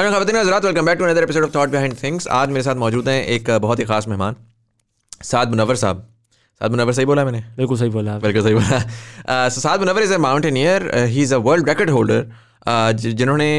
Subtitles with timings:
[0.00, 3.50] Welcome back to another episode of thought behind things आज मेरे साथ मौजूद हैं एक
[3.62, 4.36] बहुत ही खास मेहमान
[5.22, 5.98] साद मुनवर साहब।
[6.60, 7.40] साद मुनवर सही बोला मैंने?
[7.56, 11.38] बिल्कुल सही बोला। बिल्कुल सही बोला। So Saad Munawar is a mountaineer he is a
[11.38, 13.50] world record holder जिन्होंने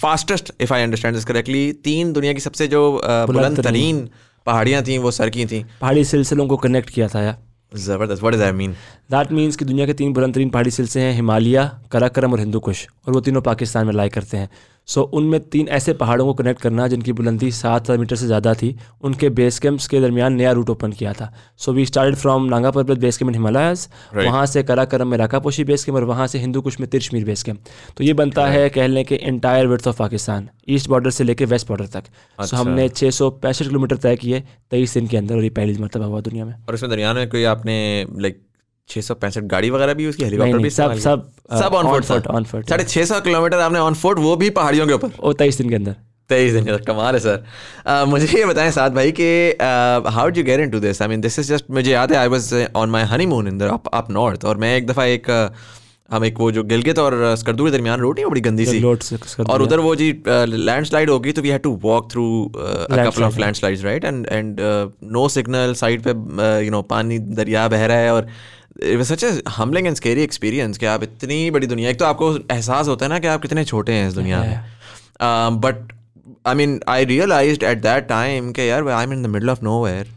[0.00, 4.08] fastest if I understand this correctly तीन दुनिया की सबसे जो बुलंद तरीन।
[4.46, 7.36] पहाड़ियाँ थी वो सर की थी। पहाड़ी सिलसिलों को कनेक्ट किया था या।
[7.76, 8.72] ज़बरदस्त। What does that mean
[9.10, 12.60] that means कि दुनिया के तीन बुलंद तरीन पहाड़ी सिलसिले हैं हिमालय कराकरम और हिंदू
[12.60, 14.48] कुश और वो तीनों पाकिस्तान में लाई करते हैं।
[14.88, 18.54] सो उनमें तीन ऐसे पहाड़ों को कनेक्ट करना जिनकी बुलंदी सात हज़ार मीटर से ज़्यादा
[18.54, 22.44] थी। उनके बेस कैंप्स के दरमियान नया रूट ओपन किया था। So we started from
[22.46, 26.26] Nanga Parbat base camp इन हिमालयाज वहाँ से कराकरम में राकापोशी बेस कैम्प और वहाँ
[26.26, 27.60] से हिंदू कुश में तिरशमीर बेस कैम्प
[27.96, 31.46] तो ये बनता है कह लें कि entire width of Pakistan east border से लेकर
[31.46, 35.16] वेस्ट बॉर्डर तक। सो अच्छा। हमने छः सौ पैंसठ किलोमीटर तय किए तेईस दिन के
[35.16, 38.42] अंदर और ये पहली मरतबा हुआ दुनिया में। और इसमें दरमियान में कोई आपने लाइक
[38.88, 41.30] छः सौ पैंसठ गाड़ी वगैरह भी उसकी हेलीकॉप्टर भी सब सब
[41.62, 44.86] सब ऑन फुट ऑन फुट साढ़े छः सौ किलोमीटर आपने ऑन फुट वो भी पहाड़ियों
[44.86, 45.96] के ऊपर। ओ तेईस दिन के अंदर।
[46.28, 47.44] तेईस दिन का कमाल है सर
[47.86, 51.20] uh, मुझे ये बताएँ साथ भाई कि uh, how you get into this I mean
[51.20, 54.10] this is just मुझे याद है I was on my honeymoon in the up up
[54.10, 55.56] north और मैं एक दफ़ा एक uh,
[56.10, 58.82] हम एक वो जो गिलगित और स्कर्दू के दरमियान रोड नहीं बड़ी गंदी सी?
[59.42, 62.24] और उधर वो जी लैंड स्लाइड होगी तो we had to walk through
[62.56, 64.60] couple of landslides right and and
[65.16, 68.26] no signal side पे यू नो पानी दरिया बह रहा है और
[68.78, 72.34] it such a humbling and scary experience कि आप इतनी बड़ी दुनिया एक तो आपको
[72.36, 75.92] एहसास होता है ना कि आप कितने छोटे हैं इस दुनिया में। But
[76.46, 79.64] I mean I realise at that time कि यार I am in the middle of
[79.84, 80.08] nowhere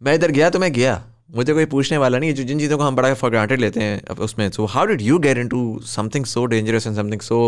[0.00, 1.02] मैं इधर गया तो मैं गया।
[1.36, 3.80] मुझे कोई पूछने वाला नहीं है। जो जिन चीज़ों को हम बड़ा फॉर ग्रांटेड लेते
[3.80, 7.38] हैं उसमें so how did you get into something so dangerous and something so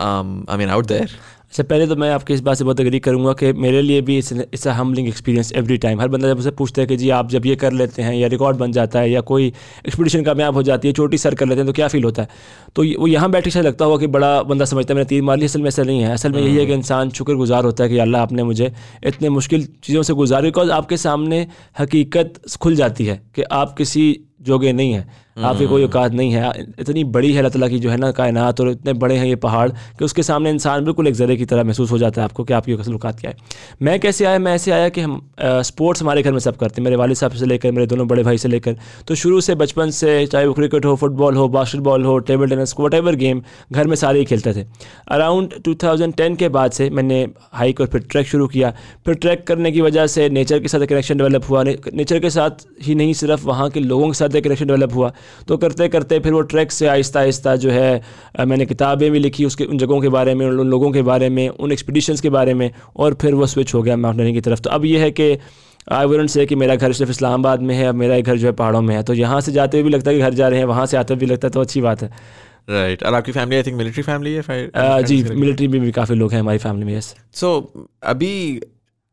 [0.00, 1.10] I mean out there
[1.56, 4.16] अच्छा पहले तो मैं आपके इस बात से बहुत अग्री करूँगा कि मेरे लिए भी
[4.18, 7.30] it's a humbling experience every time हर बंदा जब मुझसे पूछता है कि जी आप
[7.30, 10.62] जब ये कर लेते हैं या रिकॉर्ड बन जाता है या कोई एक्सपीडिशन कामयाब हो
[10.62, 12.28] जाती है छोटी सर कर लेते हैं तो क्या फील होता है?
[12.76, 15.38] तो वो यहाँ बैठे शायद लगता होगा कि बड़ा बंदा समझता है मैंने तीर मार
[15.38, 17.90] ली असल में ऐसा नहीं है। असल में यही है कि इंसान शुक्रगुजार होता है
[17.90, 18.72] कि अल्लाह आपने मुझे
[19.06, 21.46] इतने मुश्किल चीज़ों से गुजार बिकॉज़ आपके सामने
[21.80, 24.08] हकीकत खुल जाती है कि आप किसी
[24.46, 26.50] जोगे नहीं है। आपकी कोई औकात नहीं है।
[26.80, 29.36] इतनी बड़ी है अल्लाह ताला की जो है ना कायनात और इतने बड़े हैं ये
[29.36, 32.44] पहाड़ कि उसके सामने इंसान बिल्कुल एक ज़रे की तरह महसूस हो जाता है आपको
[32.44, 33.36] कि आपकी औकात क्या है।
[33.82, 34.38] मैं कैसे आया?
[34.38, 37.32] मैं ऐसे आया कि हम स्पोर्ट्स हमारे घर में सब करते हैं। मेरे वालिद साहब
[37.32, 38.76] से लेकर, मेरे दोनों बड़े भाई से लेकर।
[39.08, 42.74] तो शुरू से बचपन से, चाहे वो क्रिकेट हो फुटबॉल हो बास्केटबॉल हो टेबल टेनिस
[42.80, 43.42] वट गेम
[43.72, 44.64] घर में सारे ही खेलते थे।
[45.08, 48.72] अराउंड 2010 के बाद से मैंने हाइक और फिर ट्रैक शुरू किया।
[49.06, 52.66] फिर ट्रैक करने की वजह से नेचर के साथ कनेक्शन डेवलप हुआ। नेचर के साथ
[52.82, 55.12] ही नहीं, सिर्फ़ वहाँ के लोगों के साथ कनेक्शन डेवलप हुआ।
[55.48, 58.02] तो करते करते फिर वो ट्रैक से आहिस्ता आहिस्ता जो है
[58.40, 61.48] मैंने किताबें भी लिखी उसके, उन जगहों के बारे में, उन लोगों के बारे में
[61.48, 64.70] उन एक्सपीडिशंस के बारे में और फिर वो स्विच हो गया माउंटेनिंग की तरफ़। तो
[64.70, 65.36] अब ये है कि
[65.92, 68.52] आई वुडंट से कि मेरा घर सिर्फ़ इस्लामाबाद में है अब मेरा घर जो है
[68.54, 70.58] पहाड़ों में है। तो यहाँ से जाते हुए भी लगता है कि घर जा रहे
[70.58, 72.10] हैं वहाँ से आते हुए भी लगता है तो अच्छी बात है।
[72.70, 76.14] राइट और आपकी family I think military family है अ, जी मिलिट्री में भी काफ़ी
[76.14, 77.50] लोग हैं हमारी फैमिली में यस सो
[78.04, 78.60] अभी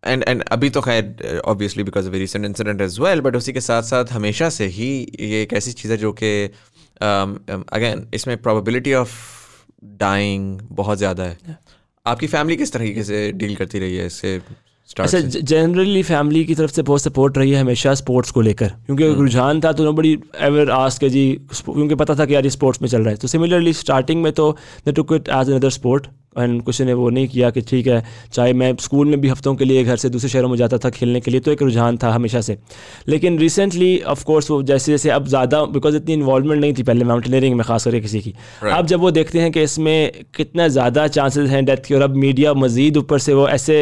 [0.03, 3.61] एंड एंड अभी तो खैर obviously because of recent incident as well but उसी के
[3.61, 6.33] साथ साथ हमेशा से ही ये एक ऐसी चीज़ है जो कि
[7.01, 9.11] अगेन इसमें प्रोबेबिलिटी ऑफ़
[9.99, 11.57] डाइंग बहुत ज़्यादा है।
[12.05, 14.35] आपकी फैमिली किस तरीके से डील करती रही है इससे
[14.99, 19.03] अच्छा जनरली फैमिली की तरफ़ से बहुत सपोर्ट रही है हमेशा स्पोर्ट्स को लेकर। क्योंकि
[19.03, 22.49] एक रुझान था तो बड़ी एवर आस के जी क्योंकि पता था कि यार ये
[22.49, 24.51] स्पोर्ट्स में चल रहा है। तो सिमिलरली स्टार्टिंग में तो
[24.85, 26.07] they took it as another sport
[26.39, 29.55] and किसी ने वो नहीं किया कि ठीक है चाहे मैं स्कूल में भी हफ्तों
[29.55, 31.97] के लिए घर से दूसरे शहरों में जाता था खेलने के लिए तो एक रुझान
[31.97, 32.57] था हमेशा से
[33.07, 37.05] लेकिन रिसेंटली ऑफ़ कोर्स वो जैसे जैसे अब ज़्यादा बिकॉज़ इतनी इन्वॉल्वमेंट नहीं थी पहले
[37.05, 38.33] माउंटेनियरिंग में खास करके किसी की
[38.63, 38.77] Right.
[38.77, 42.15] अब जब वो देखते हैं कि इसमें कितना ज़्यादा चांसेस हैं डेथ के और अब
[42.15, 43.75] मीडिया मजीद ऊपर से वो ऐसे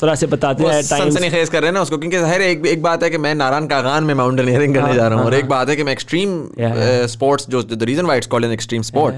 [0.00, 2.66] तरह से बताते हैं सनसनी खेज कर रहे हैं ना उसको क्योंकि ज़ाहिर है एक
[2.66, 5.48] एक बात है कि मैं नारायण कागान में माउंटेनियरिंग करने जा रहा हूँ और एक
[5.48, 6.38] बात है कि मैं एक्सट्रीम.
[7.08, 9.14] स्पोर्ट्स जो the reason why it's called an extreme sport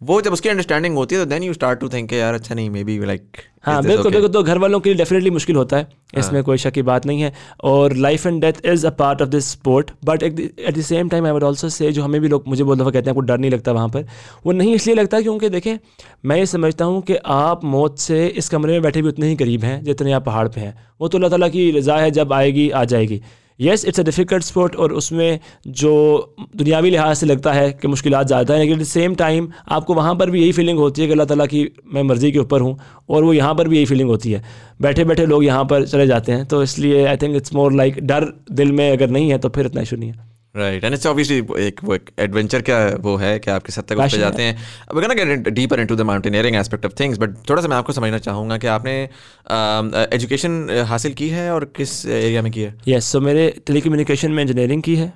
[0.00, 2.70] वो जब उसकी अंडरस्टैंडिंग होती है तो then you start to think यार अच्छा नहीं
[2.70, 5.88] मे बी लाइक हाँ बिल्कुल बिल्कुल तो घर वालों के लिए डेफिनेटली मुश्किल होता है।
[6.18, 7.32] इसमें कोई शक की बात नहीं है।
[7.64, 11.26] और life and death is a part of this sport but at the same time
[11.26, 13.38] I would also say जो हमें भी लोग मुझे बहुत दफ़ा कहते हैं आपको डर
[13.38, 14.06] नहीं लगता वहाँ पर
[14.46, 15.76] वो नहीं इसलिए लगता क्योंकि देखें
[16.24, 19.36] मैं ये समझता हूँ कि आप मौत से इस कमरे में बैठे भी उतने ही
[19.36, 22.32] करीब हैं जितने आप पहाड़ पे हैं। वो तो अल्लाह ताला की रज़ा है जब
[22.32, 23.20] आएगी आ जाएगी।
[23.58, 25.38] Yes it's a difficult sport और उसमें
[25.68, 25.92] जो
[26.56, 29.94] दुनियावी लिहाज से लगता है कि मुश्किल ज़्यादा है, लेकिन एट द सेम टाइम आपको
[29.94, 32.60] वहाँ पर भी यही फीलिंग होती है कि अल्लाह ताला की मैं मर्ज़ी के ऊपर
[32.60, 34.42] हूँ और वो यहाँ पर भी यही फीलिंग होती है।
[34.82, 38.00] बैठे बैठे लोग यहाँ पर चले जाते हैं तो इसलिए I think it's more like
[38.06, 41.06] डर दिल में अगर नहीं है तो फिर इतना इशू नहीं है। राइट एंड इट्स
[41.06, 44.18] ऑब्वियसली एक वो एक एडवेंचर का वो है कि आप किस हद तक उस पे
[44.18, 44.56] जाते हैं।
[44.90, 47.92] अब ना get deeper into the mountaineering aspect of things but थोड़ा सा मैं आपको
[47.92, 48.96] समझना चाहूँगा कि आपने
[50.16, 52.74] एजुकेशन हासिल की है और किस एरिया में की है?
[52.88, 55.12] यस सो मेरे टेली कम्युनिकेशन में इंजीनियरिंग की है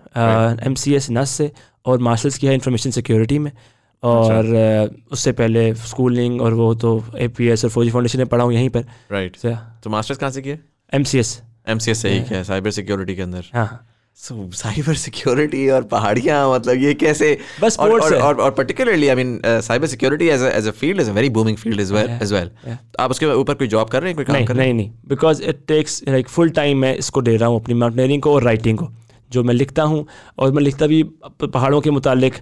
[0.67, 1.51] एम सी एस नस से
[1.87, 3.53] और मास्टर्स किया है इंफॉर्मेशन सिक्योरिटी में।
[4.03, 8.27] और अ, उससे पहले स्कूलिंग और वो तो ए पी एस और फौजी फाउंडेशन में
[8.29, 9.37] पढ़ा हूँ यहीं पर। राइट
[9.85, 10.57] तो मास्टर्स कहाँ से किया
[10.93, 13.87] M C S M C S से ही किया साइबर सिक्योरिटी के अंदर। हाँ।
[14.19, 17.39] सो साइबर सिक्योरिटी और पहाड़ियाँ मतलब ये कैसे?
[17.61, 21.01] बस और पर्टिकुलरली और, और, और particularly I mean cyber security as as a field
[21.01, 22.51] is a very booming field as well as well
[23.01, 24.75] आप उसके ऊपर कोई जॉब कर रहे हैं कोई काम नहीं कर रहे हैं?
[24.75, 24.97] नहीं नहीं.
[25.09, 28.43] Because it takes like full time मैं इसको दे रहा हूँ अपनी माउंटेनियरिंग को और
[28.43, 28.91] राइटिंग को.
[29.33, 30.07] जो मैं लिखता हूँ
[30.39, 31.03] और मैं लिखता भी
[31.45, 32.35] पहाड़ों के मुतालिक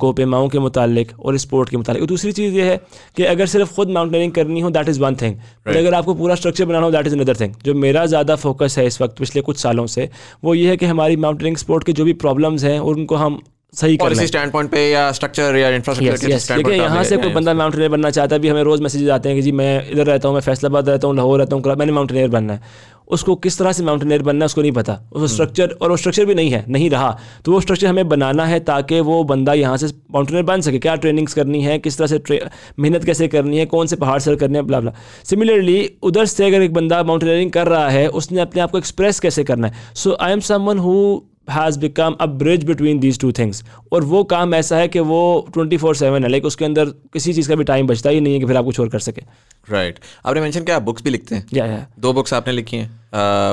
[0.00, 2.76] कोपेमाओं के मुतालिक और स्पोर्ट के मुतालिक। और दूसरी चीज़ ये है
[3.16, 5.34] कि अगर सिर्फ़ खुद माउंटेनिंग करनी हो that is one thing
[5.66, 8.78] but अगर आपको पूरा स्ट्रक्चर बनाना हो दैट इज़ अनदर थिंग जो मेरा ज़्यादा फोकस
[8.78, 10.08] है इस वक्त पिछले कुछ सालों से
[10.44, 13.40] वो ये है कि हमारी माउंटेनिंग स्पोर्ट के जो भी प्रॉब्लम्स हैं उनको हम
[13.74, 17.16] सही कर पॉलिसी स्टैंड पॉइंट पे या स्ट्रक्चर या इंफ्रास्ट्रक्चर के यस स्टैंड यहाँ से
[17.16, 19.90] कोई बंदा माउंटेनियर बनना चाहता है भी हमें रोज़ मैसेज आते हैं कि जी मैं
[19.90, 23.34] इधर रहता हूँ मैं फैसलाबाद रहता हूँ लाहौर रहता हूँ मैंने माउंटेनियर बनना है। उसको
[23.36, 26.34] किस तरह से माउंटेनियर बनना है उसको नहीं पता। उसको स्ट्रक्चर और वो स्ट्रक्चर भी
[26.34, 29.86] नहीं है नहीं रहा। तो वो स्ट्रक्चर हमें बनाना है ताकि वो बंदा यहाँ से
[30.12, 32.40] माउंटेनियर बन सके। क्या ट्रेनिंग्स करनी है किस तरह से
[32.78, 34.92] मेहनत कैसे करनी है कौन से पहाड़ सर करने हैं ब्ला ब्ला
[35.24, 39.20] सिमिलरली उधर से अगर एक बंदा माउंटेनियरिंग कर रहा है उसने अपने आप को एक्सप्रेस
[39.20, 39.74] कैसे करना है?
[39.94, 41.20] So I am someone who
[41.50, 45.20] has become a bridge between these two things और वो काम ऐसा है कि वो
[45.54, 48.34] ट्वेंटी फोर सेवन है लाइक उसके अंदर किसी चीज़ का भी टाइम बचता ही नहीं
[48.34, 49.22] है कि फिर आप कुछ और कर सके।
[49.68, 50.06] Right right.
[50.26, 52.76] आपने मेंशन किया आप बुक्स भी लिखते हैं। या yeah, या दो बुक्स आपने लिखी
[52.76, 52.88] हैं।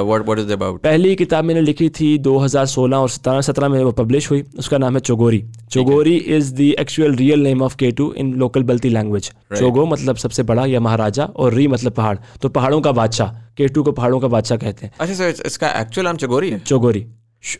[0.02, 3.92] व्हाट व्हाट इज़ अबाउट पहली किताब मैंने लिखी थी 2016 और 17 17 में वो
[3.92, 5.44] पब्लिश हुई उसका नाम है Chogori.
[5.72, 10.18] Chogori is the actual real name of K two in local Balti language चोगो मतलब
[10.18, 13.92] सबसे बड़ा या महाराजा और री मतलब पहाड़। तो पहाड़ों का बादशाह के टू को
[13.92, 16.60] पहाड़ों का बादशाह कहते हैं। अच्छा सर इसका एक्चुअल नाम चगोरी है?
[16.62, 17.06] चोगोरी।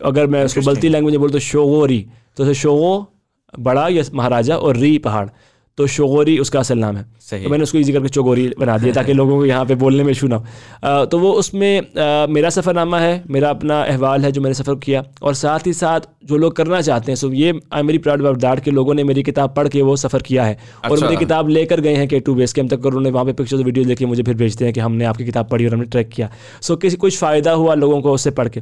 [0.06, 2.06] अगर मैं उसको बल्ती लैंग्वेज में बोलूँ तो शोगोरी।
[2.38, 3.08] तो उसे शोगो
[3.60, 5.30] बड़ा या महाराजा और री पहाड़।
[5.78, 8.94] तो शोगोरी उसका असल नाम है। सही। तो मैंने उसको इजी करके चोगोरी बना दिया
[8.94, 12.50] ताकि लोगों को यहाँ पे बोलने में इशू ना हो। तो वो उसमें अ, मेरा
[12.50, 16.38] सफ़रनामा है मेरा अपना अहवाल है जो मैंने सफ़र किया। और साथ ही साथ जो
[16.38, 19.24] लोग करना चाहते हैं सो ये आई मेरी प्राउड अबाउट दैट कि लोगों ने मेरी
[19.24, 22.20] किताब पढ़ के वो सफ़र किया है। अच्छा। और। मेरी किताब लेकर गए हैं के
[22.20, 24.74] टू बेस कैम्प तक और उन्होंने वहाँ पर पिक्चर्स वीडियो लेके मुझे फिर भेजते हैं
[24.74, 26.30] कि हमने आपकी किताब पढ़ी और हमने ट्रैक किया।
[26.62, 28.62] सो किसी कुछ फ़ायदा हुआ लोगों को उससे पढ़ के।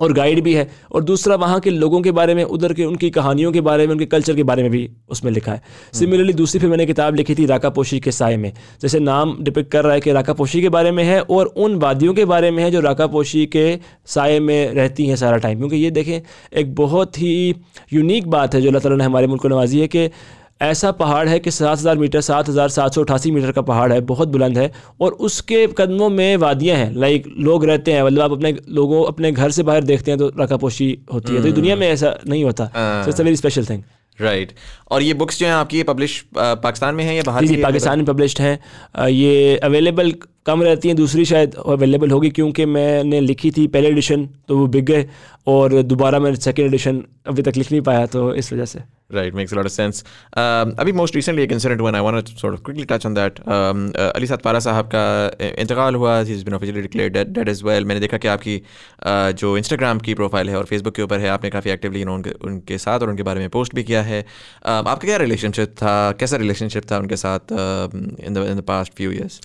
[0.00, 3.10] और गाइड भी है। और दूसरा वहाँ के लोगों के बारे में उधर के उनकी
[3.10, 5.62] कहानियों के बारे में उनके कल्चर के बारे में भी उसमें लिखा है।
[5.94, 8.52] सिमिलरली दूसरी फिर मैंने किताब लिखी थी राका पोशी के साय में
[8.82, 11.74] जैसे नाम डिपिक्ट कर रहा है कि राका पोशी के बारे में है और उन
[11.78, 13.66] वादियों के बारे में है जो राका पोशी के
[14.06, 16.20] साय में रहती हैं सारा टाइम क्योंकि ये देखें
[16.60, 17.54] एक बहुत ही
[17.92, 20.08] यूनिक बात है जो अल्लाह ताला ने हमारे मुल्क को नवाजी है कि
[20.60, 23.92] ऐसा पहाड़ है कि सात हज़ार मीटर सात हज़ार सात सौ अठासी मीटर का पहाड़
[23.92, 24.70] है बहुत बुलंद है
[25.00, 29.32] और उसके कदमों में वादियाँ हैं। लाइक लोग रहते हैं मतलब आप अपने लोगों अपने
[29.32, 32.66] घर से बाहर देखते हैं तो रकापोशी होती है। तो दुनिया में ऐसा नहीं होता।
[32.66, 33.82] So it's a very special thing
[34.18, 34.52] right
[34.90, 37.56] और ये बुक्स जो हैं आपकी ये पब्लिश पाकिस्तान में है या बाहर जी?
[37.58, 40.12] पाकिस्तान में पब्लिश्ड हैं। ये अवेलेबल
[40.46, 44.66] कम रहती हैं दूसरी शायद अवेलेबल होगी क्योंकि मैंने लिखी थी पहले एडिशन तो वो
[44.68, 45.06] बिक गए
[45.46, 48.80] और दोबारा मैंने सेकेंड एडिशन अभी तक लिख नहीं पाया तो इस वजह से।
[49.14, 49.98] Right, makes a lot of sense.
[50.38, 53.32] Um, अभी most recently एक incident हुआ of quickly touch on that.
[53.32, 57.56] Um, uh, Ali साद पारा साहब का इंतकाल हुआ he's been officially declared dead, dead
[57.56, 57.84] as well.
[57.84, 58.62] मैंने देखा कि आपकी
[59.00, 62.30] uh, जो Instagram की प्रोफ़ाइल है और Facebook के ऊपर है आपने काफ़ी एक्टिवली उनके
[62.30, 66.12] उनके साथ और उनके बारे में पोस्ट भी किया है um, आपका क्या रिलेशनशिप था
[66.12, 67.40] कैसा रिलेशनशिप था उनके साथ
[68.20, 69.40] in the past few years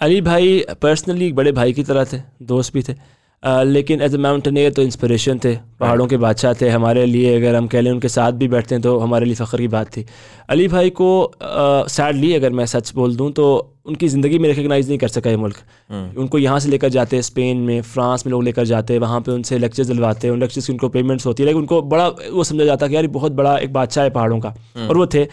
[0.00, 4.18] Ali भाई पर्सनली बड़े भाई की तरह थे दोस्त भी थे अ, लेकिन एज ए
[4.18, 8.08] माउंटेनियर तो इंस्पिरेशन थे पहाड़ों के बादशाह थे हमारे लिए अगर हम कह लें उनके
[8.08, 10.04] साथ भी बैठते हैं तो हमारे लिए फ़ख्र की बात थी।
[10.50, 11.08] अली भाई को
[11.42, 13.46] सैडली अगर मैं सच बोल दूँ तो
[13.86, 15.56] उनकी ज़िंदगी में रिकगनाइज़ नहीं कर सका ये मुल्क।
[16.18, 19.20] उनको यहाँ से लेकर जाते हैं स्पेन में फ्रांस में लोग लेकर जाते हैं वहाँ
[19.20, 22.06] पे उनसे लेक्चर्स दिलवाते हैं उन लेक्चर्स की उनको पेमेंट्स होती। है लेकिन उनको बड़ा
[22.08, 25.06] वो समझा जाता है कि यार बहुत बड़ा एक बादशाह है पहाड़ों का। और वो
[25.06, 25.24] थे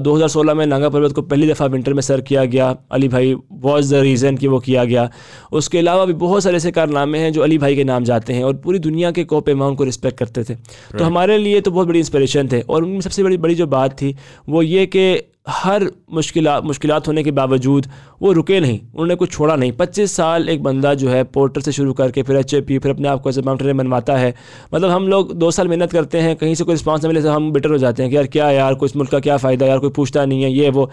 [0.00, 3.08] दो हज़ार सोलह में नांगा पर्वत को पहली दफ़ा विंटर में सर किया गया। अली
[3.08, 5.10] भाई वॉज़ द रीज़न कि वो किया गया।
[5.52, 8.44] उसके अलावा भी बहुत सारे ऐसे कारनामे हैं जो अली भाई के नाम जाते हैं
[8.44, 11.88] और पूरी दुनिया के कोप माउंट को रिस्पेक्ट करते थे। तो हमारे लिए तो बहुत
[11.88, 14.16] बड़ी इंस्परेशन थे। और उनमें सबसे बड़ी बड़ी जो बात थी
[14.48, 15.12] वो ये कि
[15.46, 17.86] हर मुश्किल मुश्किलात होने के बावजूद
[18.22, 21.72] वो रुके नहीं उन्होंने कुछ छोड़ा नहीं। पच्चीस साल एक बंदा जो है पोर्टर से
[21.72, 24.34] शुरू करके फिर एच फिर अपने आप को एज माउंटेनियर बनवाता है।
[24.74, 27.32] मतलब हम लोग दो साल मेहनत करते हैं कहीं से कोई रिस्पॉन्स नहीं मिले तो
[27.32, 29.66] हम बिटर हो जाते हैं कि यार क्या यार कोई इस मुल्क का क्या फ़ायदा
[29.66, 30.90] यार कोई पूछता नहीं है ये वो।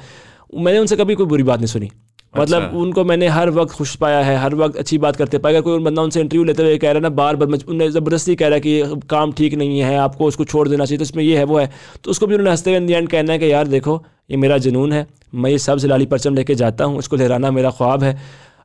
[0.58, 1.90] मैंने उनसे कभी कोई बुरी बात नहीं सुनी।
[2.34, 5.64] मतलब उनको मैंने हर वक्त खुश पाया है हर वक्त अच्छी बात करते पाया अगर
[5.64, 8.48] कोई बंदा उनसे इंटरव्यू लेते हुए कह रहा है ना बार बार उन्हें ज़बरदस्ती कह
[8.48, 11.38] रहा है कि काम ठीक नहीं है आपको उसको छोड़ देना चाहिए तो इसमें ये
[11.38, 11.70] है वो है।
[12.04, 14.94] तो उसको भी उन्होंने हँसते हुए एंड कहना है कि यार देखो ये मेरा जुनून
[14.94, 18.18] है। मैं ये सब लाली परचम लेके जाता हूँ इसको लहराना मेरा ख्वाब है।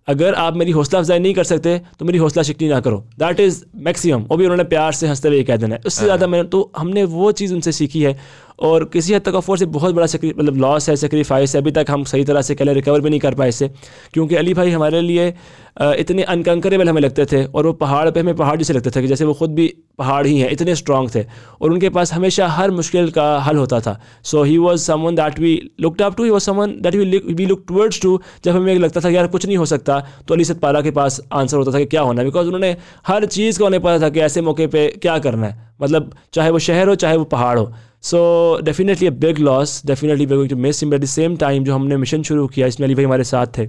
[0.09, 3.41] अगर आप मेरी हौसला अफजाई नहीं कर सकते तो मेरी हौसला शिकनी ना करो। दैट
[3.41, 6.49] इज़ मैक्सिमम वो भी उन्होंने प्यार से हँसते हुए कह देना है। उससे ज़्यादा मैंने
[6.49, 8.17] तो हमने वो चीज़ उनसे सीखी है।
[8.59, 10.07] और किसी हद तक ऑफकोर्स एक बहुत बड़ा
[10.39, 13.21] मतलब लॉस है सेक्रीफाइस है। अभी तक हम सही तरह से कल रिकवर भी नहीं
[13.21, 13.71] कर पाए इससे।
[14.15, 15.33] क्योंकि अली भाई हमारे लिए
[15.77, 19.09] इतने अनकंकरेबल हमें लगते थे और वो पहाड़ पे हमें पहाड़ जैसे लगते थे कि
[19.09, 19.67] जैसे वो खुद भी
[19.99, 21.25] पहाड़ ही हैं, इतने स्ट्रॉन्ग थे।
[21.61, 25.39] और उनके पास हमेशा हर मुश्किल का हल होता था। So he was someone that
[25.39, 28.75] we looked up to he was someone that we we look towards to जब हमें
[28.75, 31.73] लगता था कि यार कुछ नहीं हो सकता तो अली सतपाला के पास आंसर होता
[31.73, 34.67] था कि क्या होना बिकॉज़ उन्होंने हर चीज़ का उन्हें पता था कि ऐसे मौके
[34.67, 37.73] पर क्या करना है। मतलब चाहे वो शहर हो, चाहे वो पहाड़ हो।
[38.05, 38.21] So
[38.65, 41.75] definitely a big loss definitely we going to miss him at the same time जो
[41.75, 43.67] हमने मिशन शुरू किया इसमें अली भाई हमारे साथ थे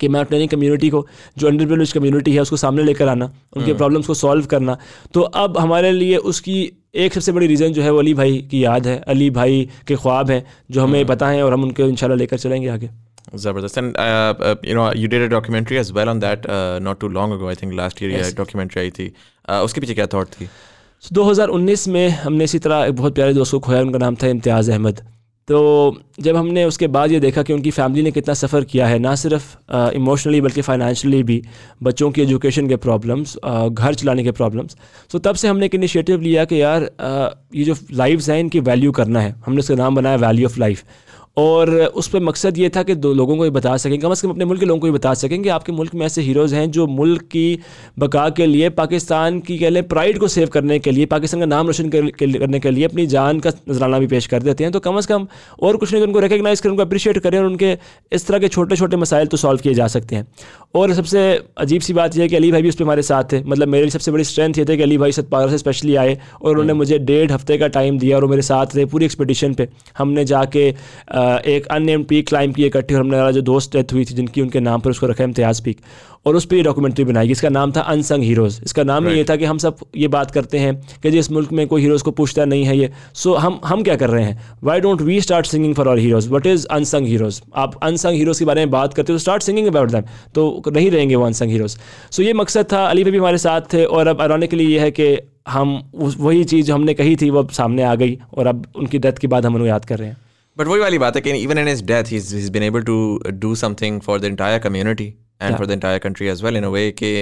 [0.00, 1.06] कि माउंटेनिंग कम्युनिटी को
[1.38, 4.76] जो अंडर प्रिवलेज कम्युनिटी है उसको सामने लेकर आना उनके प्रॉब्लम्स हम्म। को सॉल्व करना
[5.14, 6.60] तो अब हमारे लिए उसकी
[6.96, 9.96] एक सबसे बड़ी रीज़न जो है वो अली भाई की याद है अली भाई के
[9.96, 12.90] ख्वाब हैं जो हमें हम्म। पता है और हम उनके इंशाल्लाह लेकर चलेंगे आगे
[13.36, 13.76] Zabardast.
[13.76, 16.98] And, uh, uh, you know, you did a documentary as well on that uh, not
[16.98, 17.48] too long ago.
[17.48, 18.32] I think last year yes.
[18.34, 20.48] documentary आई थी uh, उसके पीछे क्या थॉट थी
[21.02, 24.26] so, 2019 में हमने इसी तरह एक बहुत प्यारे दोस्त को खोया उनका नाम था
[24.26, 25.00] इम्तियाज़ अहमद।
[25.48, 25.58] तो
[26.20, 29.14] जब हमने उसके बाद ये देखा कि उनकी फैमिली ने कितना सफ़र किया है ना
[29.14, 29.44] सिर्फ़
[29.94, 31.42] इमोशनली बल्कि फ़ाइनेंशियली भी
[31.82, 33.36] बच्चों की एजुकेशन के प्रॉब्लम्स
[33.68, 34.76] घर चलाने के प्रॉब्लम्स।
[35.10, 38.60] तो तब से हमने एक इनिशिएटिव लिया कि यार आ, ये जो लाइफ्स हैं इनकी
[38.60, 40.82] वैल्यू करना है। हमने उसका नाम बनाया वैल्यू ऑफ़ लाइफ
[41.38, 44.22] और उस पर मकसद ये था कि दो लोगों को ये बता सकें, कम अज़
[44.22, 46.54] कम अपने मुल्क के लोगों को ये बता सकें कि आपके मुल्क में ऐसे हीरोज़
[46.54, 47.58] हैं जो मुल्क की
[47.98, 51.46] बका के लिए, पाकिस्तान की कह लें प्राइड को सेव करने के लिए, पाकिस्तान का
[51.46, 54.80] नाम रोशन करने के लिए अपनी जान का नजराना भी पेश कर देते हैं। तो
[54.80, 55.26] कम अज़ कम
[55.62, 57.76] और कुछ नहीं तो उनको रिकगनाइज़ करें, उनको अप्रिशिएट करें और उनके
[58.12, 60.26] इस तरह के छोटे छोटे मसाइल तो सॉल्व किए जा सकते हैं।
[60.74, 61.20] और सबसे
[61.58, 63.68] अजीब सी बात यह है कि अली भाई भी उस पर हमारे साथ थे। मतलब
[63.68, 66.70] मेरी सबसे बड़ी स्ट्रेंथ ये थे कि अली भाई सतपारा से स्पेशली आए और उन्होंने
[66.70, 69.68] हम्म। मुझे डेढ़ हफ़्ते का टाइम दिया और वो मेरे साथ थे पूरी एक्सपेडिशन पे।
[69.98, 74.14] हमने जाके एक अननेम पीक क्लाइम की इकट्ठी और हमने जो दोस्त डेथ हुई थी
[74.14, 75.80] जिनकी उनके नाम पर उसको रखा इम्तियाज़ पीक
[76.28, 79.16] और उस पर ये डॉक्यूमेंट्री बनाई इसका नाम था अनसंग हीरोज़ इसका नाम right.
[79.16, 82.02] ये था कि हम सब ये बात करते हैं कि जिस मुल्क में कोई हीरोज़
[82.02, 84.38] को पूछता नहीं है ये। सो so, हम हम क्या कर रहे हैं?
[84.64, 88.38] Why don't we start singing for our heroes what is unsung heroes आप अनसंग हीरोज़
[88.38, 90.04] के बारे में बात करते हो स्टार्ट सिंगिंग अबाउट दैम
[90.34, 91.76] तो नहीं रहेंगे वो अनसंग हीरोज़
[92.10, 95.16] सो ये मकसद था। अली भी हमारे साथ थे और अब आरोनिकली ये है कि
[95.48, 98.98] हम वही चीज़ जो हमने कही थी वो अब सामने आ गई और अब उनकी
[98.98, 100.16] डेथ के बाद हम उन्हें याद कर रहे हैं।
[100.58, 102.98] बट वही वाली बात है कि even in his death he is been able to
[103.26, 106.68] do something for the entire community and for the entire country as well in a
[106.68, 107.14] way कि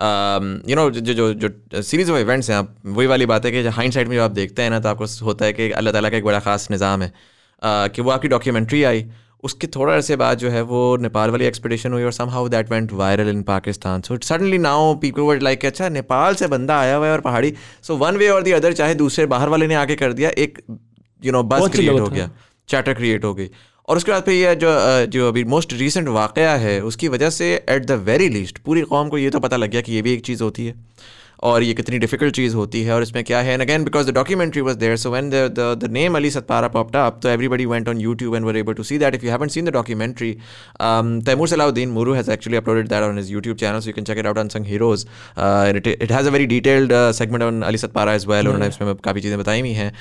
[0.00, 3.66] यू नो जो जो जो सीरीज़ ऑफ़ इवेंट्स हैं आप वही वाली बात है कि
[3.70, 6.10] हाइंड साइड में जो आप देखते हैं ना तो आपको होता है कि अल्लाह ताला
[6.10, 9.04] का एक बड़ा ख़ास निज़ाम है uh, कि वो आपकी डॉक्यूमेंट्री आई
[9.44, 12.92] उसके थोड़ा अरसे बाद जो है वो नेपाल वाली एक्सपीडिशन हुई और somehow that went
[12.92, 17.06] viral in Pakistan so suddenly now people were like अच्छा नेपाल से बंदा आया हुआ
[17.06, 17.52] है और पहाड़ी
[17.82, 20.58] सो वन वे और दी अदर चाहे दूसरे बाहर वाले ने आके कर दिया एक
[21.22, 22.30] यू नो बस क्रिएट हो गया
[22.68, 23.48] चैटर क्रिएट हो गई.
[23.90, 24.72] और उसके बाद फिर ये जो
[25.12, 29.08] जो अभी मोस्ट रिसेंट वाक़ है उसकी वजह से एट द वेरी लीस्ट पूरी कौम
[29.08, 30.74] को ये तो पता लग गया कि ये भी एक चीज़ होती है।
[31.42, 33.52] और ये कितनी डिफ़िकल्ट चीज़ होती है और इसमें क्या है?
[33.52, 35.34] And again because the documentary was there so when the
[35.82, 38.82] the name Ali Satpara popped up तो everybody went on YouTube and were able to
[38.82, 40.32] see that if you haven't seen the documentary
[41.26, 44.18] Taimur Salahuddin Mooroo has actually uploaded that on his YouTube channel so you can check
[44.18, 45.06] it out on sung heroes
[45.38, 49.38] it has a very detailed segment on Ali Satpara as well उन्होंने इसमें काफ़ी चीज़ें
[49.38, 49.92] बताई हुई हैं।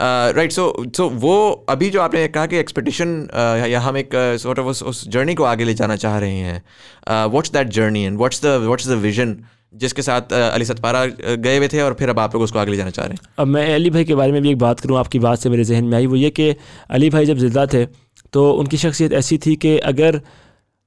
[0.00, 4.58] Right so सो वो अभी जो आपने कहा कि एक्सपेक्टेशन uh, या हम एक सॉर्ट
[4.58, 6.62] uh, ऑफ़ उस जर्नी को आगे ले जाना चाह रहे हैं
[7.26, 9.38] what's that journey and what's the what's the vision
[9.74, 12.70] जिसके साथ uh, अली सतपारा गए हुए थे और फिर अब आप लोग उसको आगे
[12.70, 13.20] ले जाना चाह रहे हैं?
[13.38, 15.64] अब मैं अली भाई के बारे में भी एक बात करूँ आपकी बात से मेरे
[15.64, 16.56] जहन में आई वो ये कि
[16.90, 17.86] अली भाई जब ज़िंदा थे
[18.32, 20.20] तो उनकी शख्सियत ऐसी थी कि अगर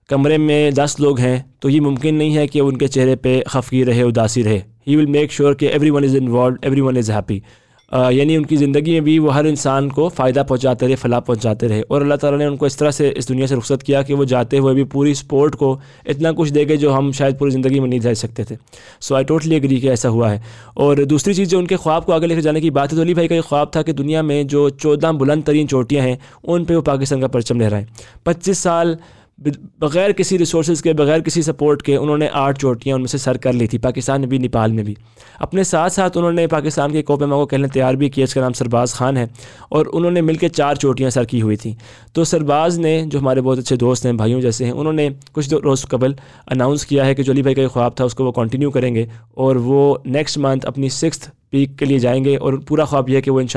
[0.10, 3.84] कमरे में दस लोग हैं तो ये मुमकिन नहीं है कि उनके चेहरे पे खफगी
[3.84, 7.44] रहे उदासी रहे। ही विल मेक श्योर कि everyone is involve everyone is happy
[7.92, 11.82] यानी उनकी ज़िंदगी में भी वो हर इंसान को फ़ायदा पहुँचाते रहे फलाह पहुँचाते रहे।
[11.82, 14.26] और अल्लाह ताला ने उनको इस तरह से इस दुनिया से रुख्सत किया कि वो
[14.26, 15.80] जाते हुए भी पूरी स्पोर्ट को
[16.10, 18.58] इतना कुछ दे गए जो हम शायद पूरी ज़िंदगी में नहीं दे सकते थे।
[19.02, 20.44] सो आई टोटली एग्री कि ऐसा हुआ है।
[20.78, 23.14] और दूसरी चीज़ जो उनके ख्वाब को आगे लेकर जाने की बात है तो अली
[23.14, 26.66] भाई का ये ख्वाब था कि दुनिया में जो चौदह बुलंद तरीन चोटियाँ हैं, उन
[26.66, 27.88] पर वो पाकिस्तान का परचम लहराएँ।
[28.26, 28.98] पच्चीस साल
[29.40, 33.54] बग़ैर किसी रिसोर्स के, बग़ैर किसी सपोर्ट के उन्होंने आठ चोटियाँ उनमें से सर कर
[33.54, 34.98] ली थी, पाकिस्तान में भी, नेपाल में भी।
[35.42, 38.94] अपने साथ साथ उन्होंने पाकिस्तान के कोपे को कहने तैयार भी किया इसका नाम सरबाज
[38.94, 39.30] खान है,
[39.72, 41.78] और उन्होंने मिलकर चार चोटियाँ सर की हुई थी।
[42.16, 45.86] तो सरबाज ने, जो हमारे बहुत अच्छे दोस्त हैं, भाइयों जैसे हैं, उन्होंने कुछ रोज़
[45.86, 46.16] कबल
[46.48, 49.58] अनाउंस किया है कि जो अली भाई का ख्वाब था, उसको वो कंटिन्यू करेंगे, और
[49.58, 53.32] वो नेक्स्ट मंथ अपनी सिक्स पीक के लिए जाएँगे, और पूरा ख्वाब यह है कि
[53.32, 53.48] वो इन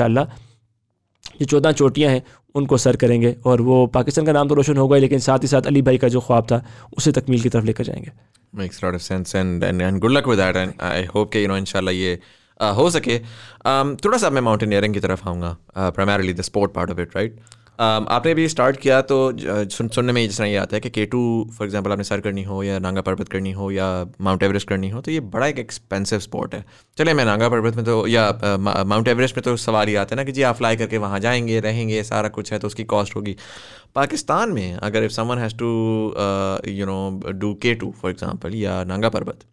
[1.41, 2.23] ये चौदह चोटियाँ हैं
[2.55, 5.67] उनको सर करेंगे और वो पाकिस्तान का नाम तो रोशन होगा लेकिन साथ ही साथ
[5.67, 6.63] अली भाई का जो ख्वाब था
[6.97, 8.11] उसे तकमील की तरफ़ लेकर जाएँगे।
[8.53, 11.47] Makes lot of sense and and good luck with that and I hope कि यू
[11.47, 12.19] नो इंशाल्लाह ये
[12.59, 16.91] uh, हो सके। Um, थोड़ा सा मैं माउंटेनियरिंग की तरफ़ आऊँगा primarily the sport part
[16.91, 17.39] of it right
[17.81, 19.15] Um, आपने भी स्टार्ट किया तो
[19.69, 21.21] सुन, सुनने में जिस तरह ये आता है कि के टू
[21.53, 23.87] फॉर एग्ज़ाम्पल आपने सर करनी हो या नांगा पर्वत करनी हो या
[24.21, 26.63] माउंट एवरेस्ट करनी हो तो ये बड़ा एक एक्सपेंसिव स्पॉट है।
[26.97, 30.17] चले मैं नांगा पर्वत में तो या माउंट एवरेस्ट में तो सवाल ही आता है
[30.17, 33.15] ना कि जी आप फ्लाई करके वहाँ जाएँगे रहेंगे सारा कुछ है तो उसकी कॉस्ट
[33.15, 33.35] होगी।
[33.95, 35.73] पाकिस्तान में अगर if someone has to
[36.67, 39.43] you know do K two for example या Nanga Parbat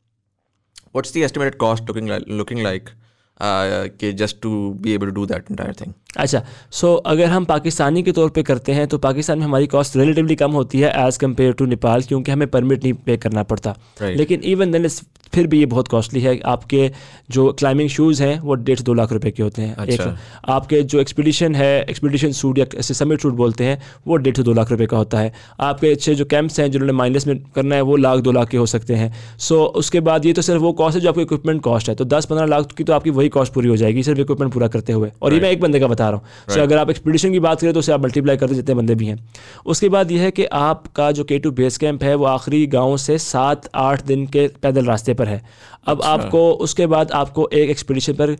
[0.97, 1.97] what's the estimated cost
[2.29, 3.08] looking like uh,
[3.43, 4.51] कि just to
[4.83, 8.43] be able to do that entire thing अच्छा सो अगर हम पाकिस्तानी के तौर पे
[8.43, 12.03] करते हैं तो पाकिस्तान में हमारी कॉस्ट रिलेटिवली कम होती है एज़ कंपेयर टू नेपाल
[12.03, 14.17] क्योंकि हमें परमिट नहीं पे करना पड़ता Right.
[14.17, 14.89] लेकिन इवन देन
[15.35, 16.91] फिर भी ये बहुत कॉस्टली है आपके
[17.31, 20.05] जो क्लाइंबिंग शूज़ हैं वो डेढ़ दो लाख रुपए के होते हैं अच्छा.
[20.05, 20.17] एक।
[20.49, 24.53] आपके जो एक्सपीडिशन है एक्सपीडिशन सूट या समिट सूट बोलते हैं वो डेढ़ से दो
[24.53, 27.83] लाख रुपए का होता है आपके अच्छे जो कैंप्स हैं जिन्होंने माइनस में करना है
[27.83, 30.73] वो लाख दो लाख के हो सकते हैं सो उसके बाद ये तो सिर्फ़ वो
[30.73, 33.28] कॉस्ट है जो आपको इक्विपमेंट कॉस्ट है तो दस पंद्रह लाख की तो आपकी वही
[33.31, 35.87] कॉस्ट पूरी हो जाएगी सिर्फ़ इक्विपमेंट पूरा करते हुए। और ये मैं एक बंदे का
[35.87, 38.55] बता रहा हूँ। सो अगर आप एक्सपीडिशन की बात करें तो उसे आप मल्टीप्लाई करते
[38.55, 39.19] जितने बंदे भी हैं।
[39.67, 42.97] उसके बाद यह है कि आपका जो के टू बेस कैंप है वो आखिरी गाँव
[42.99, 45.43] से सात आठ दिन के पैदल रास्ते पर है।
[45.87, 48.37] अब आपको उसके बाद आपको एक एक्सपीडिशन पर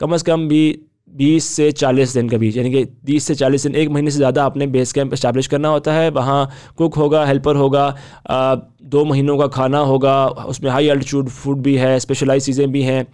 [0.00, 0.80] कम अज़ कम भी
[1.10, 4.16] बीस से चालीस दिन के बीच यानी कि बीस से चालीस दिन एक महीने से
[4.16, 7.86] ज़्यादा आपने बेस कैंप इस्टेब्लिश करना होता है। वहाँ कुक होगा हेल्पर होगा
[8.82, 13.06] दो महीनों का खाना होगा उसमें हाई अल्टीट्यूड फ़ूड भी है स्पेशलाइज चीज़ें भी हैं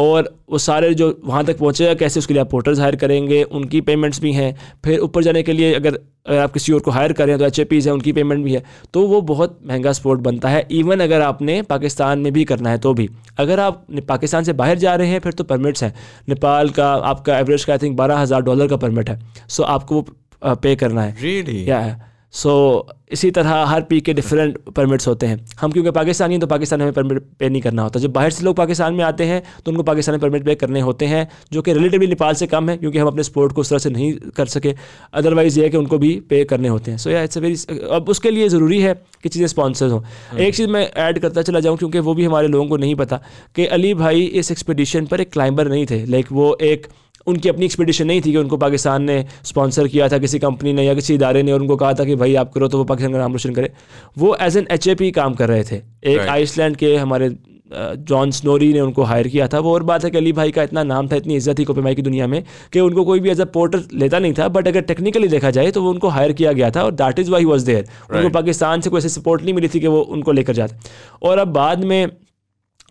[0.00, 3.80] और वो सारे जो वहाँ तक पहुँचेगा कैसे उसके लिए आप पोर्टर्स हायर करेंगे उनकी
[3.80, 4.54] पेमेंट्स भी हैं।
[4.84, 7.58] फिर ऊपर जाने के लिए अगर अगर आप किसी और को हायर करें तो एच
[7.58, 8.62] ए पीज हैं उनकी पेमेंट भी है।
[8.94, 12.78] तो वो बहुत महँगा स्पोर्ट बनता है। इवन अगर आपने पाकिस्तान में भी करना है
[12.78, 15.92] तो भी। अगर आप पाकिस्तान से बाहर जा रहे हैं फिर तो परमिट्स हैं।
[16.28, 19.18] नेपाल का आपका एवरेज का आई थिंक बारह हज़ार डॉलर का परमिट है।
[19.48, 21.56] सो आपको वो पे करना है। Really?
[21.68, 21.80] या
[22.34, 22.50] सो
[22.80, 26.46] so, इसी तरह हर पी के डिफरेंट परमिट्स होते हैं। हम क्योंकि पाकिस्तानी हैं तो
[26.46, 29.24] पाकिस्तान में हमें परमिट पे नहीं करना होता। जब बाहर से लोग पाकिस्तान में आते
[29.24, 32.70] हैं तो उनको पाकिस्तानी परमिट पे करने होते हैं जो कि रिलेटिवली नेपाल से कम
[32.70, 34.74] है क्योंकि हम अपने स्पोर्ट को उस तरह से नहीं कर सके।
[35.14, 38.08] अदरवाइज़ ये है कि उनको भी पे करने होते हैं। सो या इट्स वेरी अब
[38.08, 40.02] उसके लिए ज़रूरी है कि चीज़ें स्पॉन्सर्स हों।
[40.38, 43.20] एक चीज़ मैं ऐड करता चला जाऊँ क्योंकि वो भी हमारे लोगों को नहीं पता
[43.56, 46.86] कि अली भाई इस एक्सपीडिशन पर एक क्लाइंबर नहीं थे। लाइक वो एक
[47.26, 50.84] उनकी अपनी एक्सपीडिशन नहीं थी कि उनको पाकिस्तान ने स्पॉन्सर किया था किसी कंपनी ने
[50.84, 53.12] या किसी इदारे ने और उनको कहा था कि भाई आप करो तो वो पाकिस्तान
[53.12, 53.72] का नाम रोशन करे।
[54.18, 56.20] वो एज एन एच काम कर रहे थे। एक.
[56.20, 57.34] आइसलैंड के हमारे
[57.72, 60.62] जॉन स्नोरी ने उनको हायर किया था। वो और बात है कि अली भाई का
[60.62, 63.40] इतना नाम था इतनी इज़्ज़त थी कोपेमाई की दुनिया में कि उनको कोई भी एज
[63.40, 66.52] अ पोर्टर लेता नहीं था। बट अगर टेक्निकली देखा जाए तो वो उनको हायर किया
[66.52, 69.54] गया था और that is why was there उनको पाकिस्तान से कोई ऐसी सपोर्ट नहीं
[69.54, 70.76] मिली थी कि वो उनको लेकर जाते।
[71.22, 72.10] और अब बाद में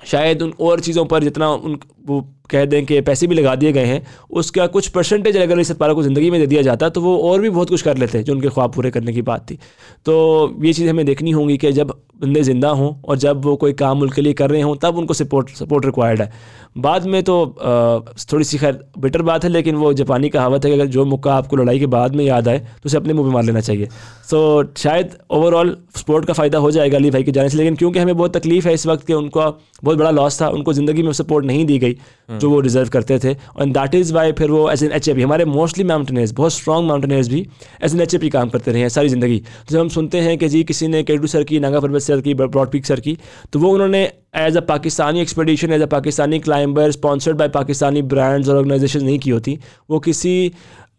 [0.05, 3.71] शायद उन और चीज़ों पर जितना उन वो कह दें कि पैसे भी लगा दिए
[3.71, 4.01] गए हैं
[4.31, 7.41] उसका कुछ परसेंटेज अगर इस सतपारा को ज़िंदगी में दे दिया जाता तो वो और
[7.41, 9.57] भी बहुत कुछ कर लेते जो उनके ख्वाब पूरे करने की बात थी।
[10.05, 13.73] तो ये चीज़ हमें देखनी होंगी कि जब बंदे ज़िंदा हों और जब वो कोई
[13.73, 16.31] काम उनके लिए कर रहे हों तब उनको सपोर्ट सपोर्ट रिक्वायर्ड है।
[16.77, 20.71] बाद में तो अ, थोड़ी सी खैर बेटर बात है लेकिन वो जापानी कहावत है
[20.71, 23.27] कि अगर जो मौका आपको लड़ाई के बाद में याद आए तो उसे अपने मुँह
[23.27, 23.87] में मार लेना चाहिए।
[24.29, 27.75] सो so, शायद ओवरऑल स्पोर्ट का फ़ायदा हो जाएगा अली भाई के जाने से लेकिन
[27.75, 29.47] क्योंकि हमें बहुत तकलीफ़ है इस वक्त कि उनका
[29.83, 31.97] बहुत बड़ा लॉस था उनको ज़िंदगी में सपोर्ट नहीं दी गई
[32.43, 35.13] जो वो डिज़र्व करते थे। और दैट इज़ वाई फिर वो as N H A
[35.13, 37.45] P हमारे मोस्टली माउंटेनियर्स बहुत स्ट्रॉन्ग माउंटेनियर्स भी
[37.83, 40.37] as N H A P काम करते रहे हैं सारी ज़िंदगी। जब हम सुनते हैं
[40.37, 43.17] कि जी किसी ने केडू सर की, नागा पर्वत सर की, ब्रॉड पीक सर की
[43.53, 44.03] तो वो उन्होंने
[44.37, 49.19] as a Pakistani expedition as a Pakistani climber sponsored by Pakistani brands और ऑर्गेनाइजेशन नहीं
[49.19, 49.57] की होती।
[49.89, 50.51] वो किसी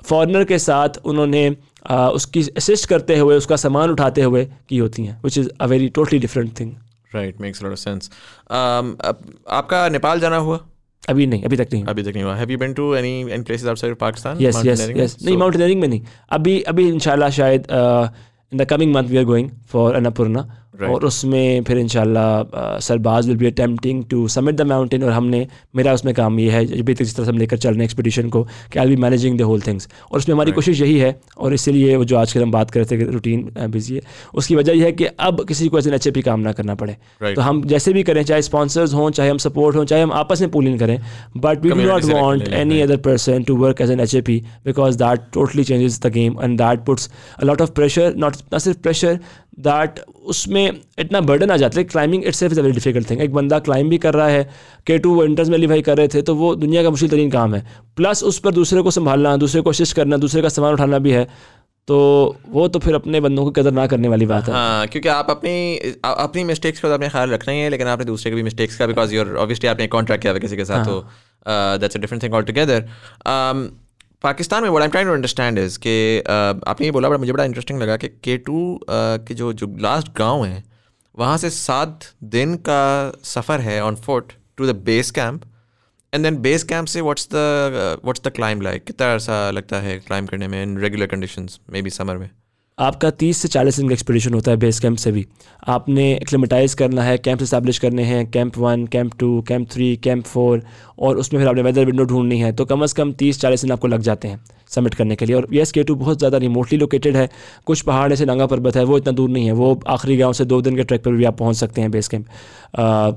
[0.05, 1.49] फॉरनर के साथ उन्होंने
[1.91, 5.89] उसकी असिस्ट करते हुए, उसका सामान उठाते हुए की होती हैं which is a very
[5.91, 6.73] totally different thing
[7.13, 8.11] right makes lot of sense
[8.51, 10.61] आपका नेपाल जाना हुआ?
[11.09, 13.43] अभी नहीं अभी तक नहीं अभी तक नहीं हुआ। Have you been to any any
[13.43, 18.59] places outside Pakistan yes yes yes नहीं माउंटेनियरिंग में नहीं। अभी अभी इंशाल्लाह शायद in
[18.59, 20.91] the coming month we are going for Annapurna Right.
[20.91, 25.93] और उसमें फिर इंशाल्लाह Sirbaz will be attempting to summit the mountain और हमने मेरा
[25.95, 28.29] उसमें काम ये है अभी तक जिस तरह से हम लेकर चल रहे हैं एक्सपीडिशन
[28.29, 30.65] को कि I be managing the whole things और उसमें हमारी right.
[30.65, 33.51] कोशिश यही है और इसीलिए वो जो आज कल हम बात कर रहे थे रूटीन
[33.71, 34.01] बिज़ी है
[34.35, 37.35] उसकी वजह यह है कि अब किसी को ऐसे अच्छे काम ना करना पड़े Right.
[37.37, 40.41] तो हम जैसे भी करें चाहे स्पॉन्सर्स हों चाहे हम सपोर्ट हों चाहे हम आपस
[40.41, 40.99] में पूलिंग करें
[41.37, 44.05] but we do not Community से वांट लेके any other person to work as an
[44.07, 44.35] HAP
[44.69, 47.09] because that totally changes the game and that puts
[47.39, 49.19] a lot of pressure not ना सिर्फ़ प्रेशर
[49.61, 53.33] दैट उसमें इतना burden आ जाता है climbing itself is a very difficult thing एक
[53.35, 54.45] बंदा climb भी कर रहा है
[54.87, 57.65] के टू में भाई कर रहे थे तो वो दुनिया का मुश्किल तरीन काम है।
[57.97, 61.11] प्लस उस पर दूसरे को संभालना दूसरे को असिस्ट करना दूसरे का सामान उठाना भी
[61.13, 61.27] है
[61.89, 61.97] तो
[62.51, 65.31] वो तो फिर अपने बंदों की कदर ना करने वाली बात है। हाँ क्योंकि आप
[65.31, 65.55] अपनी
[66.05, 68.77] अपनी मिस्टेक्स का तो आपने ख्याल रखना ही है लेकिन आपने दूसरे के भी मिस्टेक्स
[68.77, 71.01] का बिकॉज़ यूर ऑब्वियसली आपने कॉन्ट्रैक्ट किया हुआ किसी के साथ तो
[71.81, 72.85] that's a different thing all together
[74.25, 76.21] Pakistan में what I am trying to understand is कि
[76.69, 80.09] आपने ये बोला बड़ा मुझे बड़ा इंटरेस्टिंग लगा कि के टू के जो जो लास्ट
[80.19, 80.63] गाँव है,
[81.19, 85.45] वहाँ से सात दिन का सफ़र है on foot to the base camp
[86.13, 89.99] and then base camp से what's the what's the climb like कितना ऐसा लगता है
[89.99, 92.31] क्लाइंब करने में in regular conditions maybe summer में?
[92.79, 95.25] आपका 30 से 40 दिन का एक्सपीडिशन होता है बेस कैंप से भी।
[95.69, 100.25] आपने एक्लेमेटाइज करना है कैंप इस्टेब्लिश करने हैं camp one camp two camp three camp
[100.25, 100.63] four
[100.99, 103.89] और उसमें फिर आपने वेदर विंडो ढूंढनी है। तो कम अज़ कम 30-40 दिन आपको
[103.89, 107.17] लग जाते हैं सबमिट करने के लिए। और यस के टू बहुत ज़्यादा रिमोटली लोकेटेड
[107.17, 107.29] है।
[107.67, 110.45] कुछ पहाड़ ऐसे नंगा पर्वत है वो इतना दूर नहीं है। वो आखिरी गाँव से
[110.45, 112.27] दो दिन के ट्रैक पर भी आप पहुँच सकते हैं बेस कैंप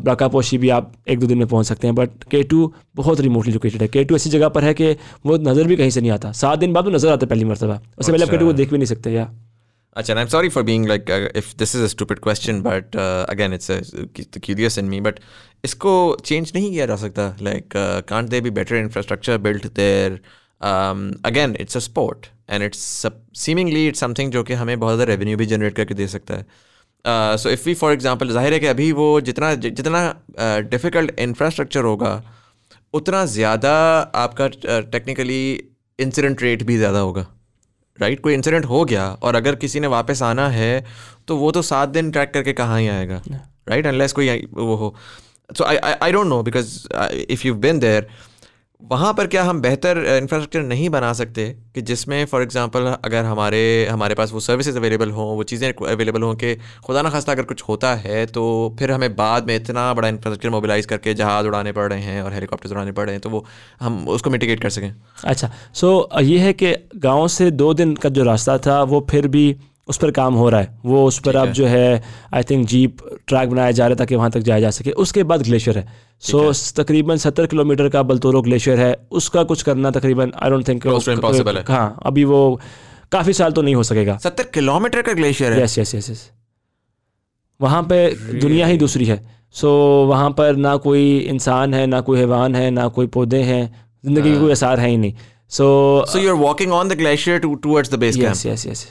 [0.03, 3.53] ब्राकापोशी भी आप एक दो दिन में पहुँच सकते हैं बट के टू बहुत रिमोटली
[3.53, 6.11] लोकेटेड है। के टू ऐसी जगह पर है कि वो नज़र भी कहीं से नहीं
[6.11, 8.45] आता। सात दिन बाद वो नज़र आता है पहली मरतबा। उससे पहले आप के टू
[8.45, 9.29] को देख भी नहीं सकते या।
[9.97, 13.71] अच्छा I am sorry for being like if this is a question but again it's
[14.37, 15.19] curious in me but
[15.65, 15.93] इसको
[16.25, 17.69] चेंज नहीं किया जा सकता like
[18.09, 20.19] can't they be better infrastructure build there
[21.25, 23.07] again it's a sport and it's
[23.37, 27.37] seemingly it's something जो कि हमें बहुत ज़्यादा रेवेन्यू भी जनरेट करके दे सकता है
[27.37, 30.03] so if we for example ज़ाहिर है कि अभी वो जितना जितना
[30.69, 32.11] डिफ़िकल्ट इंफ्रास्ट्रक्चर होगा
[32.93, 33.73] उतना ज़्यादा
[34.17, 34.47] आपका
[34.91, 35.41] टेक्निकली
[35.99, 37.25] इंसिडेंट रेट भी ज़्यादा होगा
[38.01, 40.85] राइट कोई इंसिडेंट हो गया और अगर किसी ने वापस आना है
[41.27, 43.21] तो वो तो सात दिन ट्रैक करके कहाँ ही आएगा
[43.69, 44.93] राइट अनलेस कोई वो हो।
[45.57, 46.87] So I I don't know because
[47.29, 48.07] if you been there
[48.81, 53.61] वहाँ पर क्या हम बेहतर इंफ्रास्ट्रक्चर नहीं बना सकते कि जिसमें फॉर एग्जांपल अगर हमारे
[53.85, 57.43] हमारे पास वो सर्विसेज़ अवेलेबल हों वो चीज़ें अवेलेबल हों कि खुदा ना खास्ता अगर
[57.43, 58.43] कुछ होता है तो
[58.79, 62.33] फिर हमें बाद में इतना बड़ा इंफ्रास्ट्रक्चर मोबिलाइज करके जहाज़ उड़ाने पड़ रहे हैं और
[62.33, 63.45] हेलीकॉप्टर उड़ाने पड़ रहे हैं तो वो
[63.81, 67.95] हम उसको मिटिगेट कर सकें। अच्छा सो so, ये है कि गाँव से दो दिन
[67.95, 69.55] का जो रास्ता था वो फिर भी
[69.87, 72.01] उस पर काम हो रहा है। वो उस पर अब जो है
[72.33, 72.97] आई थिंक जीप
[73.27, 75.87] ट्रैक बनाया जा रहा है ताकि वहाँ तक जाया जा सके। उसके बाद ग्लेशियर है।
[76.21, 80.67] सो so, तकरीबन सत्तर किलोमीटर का बलतोरो ग्लेशियर है। उसका कुछ करना तकरीबन आई डोंट
[80.67, 82.59] थिंक है। हाँ अभी वो
[83.11, 85.63] काफ़ी साल तो नहीं हो सकेगा। सत्तर किलोमीटर का ग्लेशियर है?
[85.63, 86.29] यस यस यस यस
[87.59, 89.17] वहाँ पे दुनिया ही दूसरी है।
[89.51, 93.41] सो so, वहाँ पर ना कोई इंसान है ना कोई हैवान है ना कोई पौधे
[93.43, 93.65] हैं।
[94.03, 95.13] ज़िंदगी का कोई आसार है ही नहीं।
[95.51, 95.65] So
[96.07, 98.85] so you are walking on the glacier to towards the base yes yes yes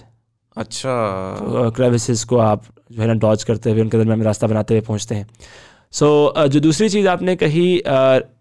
[0.56, 4.80] अच्छा। क्रेविसेस को आप जो है ना डॉज करते हुए उनके दरमियान रास्ता बनाते हुए
[4.82, 5.26] पहुँचते हैं।
[5.92, 7.78] सो so, जो दूसरी चीज़ आपने कही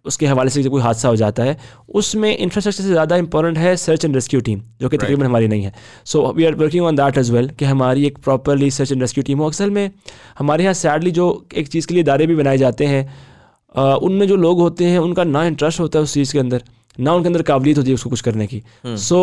[0.05, 1.57] उसके हवाले से जब कोई हादसा हो जाता है
[1.95, 5.63] उसमें इंफ्रास्ट्रक्चर से ज़्यादा इंपॉर्टेंट है सर्च एंड रेस्क्यू टीम जो कि तकरीबन हमारी नहीं
[5.63, 5.73] है।
[6.05, 9.23] So we are working on that as well कि हमारी एक properly search and rescue
[9.23, 9.89] team हो। अक्सर में
[10.39, 13.03] हमारे यहाँ सैडली जो एक चीज़ के लिए इदारे भी बनाए जाते हैं
[13.75, 16.63] उनमें जो लोग होते हैं उनका ना इंटरेस्ट होता है उस चीज़ के अंदर
[16.99, 19.19] ना उनके अंदर काबिलियत होती है उसको कुछ करने की। सो हम्म। so,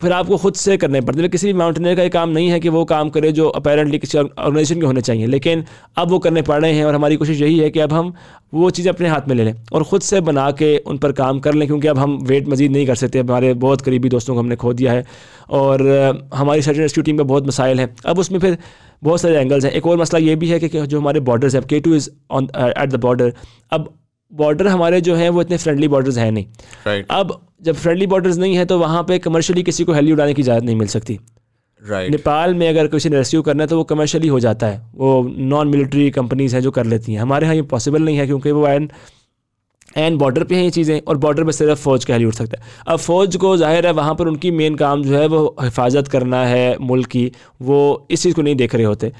[0.00, 2.58] फिर आपको खुद से करने पड़ते हैं। किसी भी माउंटेनियर का ये काम नहीं है
[2.60, 5.64] कि वो काम करे जो अपेरेंटली किसी ऑर्गेनाइजेशन के होने चाहिए। लेकिन
[5.98, 8.12] अब वो करने पड़ रहे हैं और हमारी कोशिश यही है कि अब हम
[8.54, 11.40] वो चीज़ें अपने हाथ में ले लें और ख़ुद से बना के उन पर काम
[11.40, 14.40] कर लें क्योंकि अब हम वेट मजीद नहीं कर सकते। हमारे बहुत करीबी दोस्तों को
[14.40, 15.04] हमने खो दिया है
[15.52, 15.88] और
[16.34, 18.58] हमारी सर्च रेस्क्यू टीम में बहुत मसाइल हैं। अब उसमें फिर
[19.02, 21.64] बहुत सारे एंगल्स हैं। एक और मसला ये भी है कि जो हमारे बॉर्डर्स हैं
[21.64, 23.32] K two is on at the border
[23.72, 23.92] अब
[24.32, 26.46] बॉर्डर हमारे जो हैं वो इतने फ्रेंडली बॉर्डर्स हैं नहीं।
[26.86, 27.06] Right.
[27.10, 30.42] अब जब फ्रेंडली बॉर्डर्स नहीं है तो वहाँ पे कमर्शियली किसी को हेली उड़ाने की
[30.42, 31.18] इजाज़त नहीं मिल सकती।
[31.82, 32.10] Right.
[32.10, 35.34] नेपाल में अगर किसी ने रेस्क्यू करना है तो वो कमर्शियली हो जाता है। वो
[35.38, 38.50] नॉन मिलिट्री कंपनीज़ हैं जो कर लेती हैं। हमारे यहाँ ये पॉसिबल नहीं है क्योंकि
[38.50, 38.88] वो एन
[39.96, 42.58] एन बॉर्डर पे हैं ये चीज़ें और बॉर्डर पे सिर्फ़ फ़ौज का हेली उठ सकता
[42.58, 46.08] है। अब फ़ौज को ज़ाहिर है वहाँ पर उनकी मेन काम जो है वो हिफाजत
[46.08, 47.30] करना है मुल्क की।
[47.62, 49.12] वो इस चीज़ को नहीं देख रहे होते।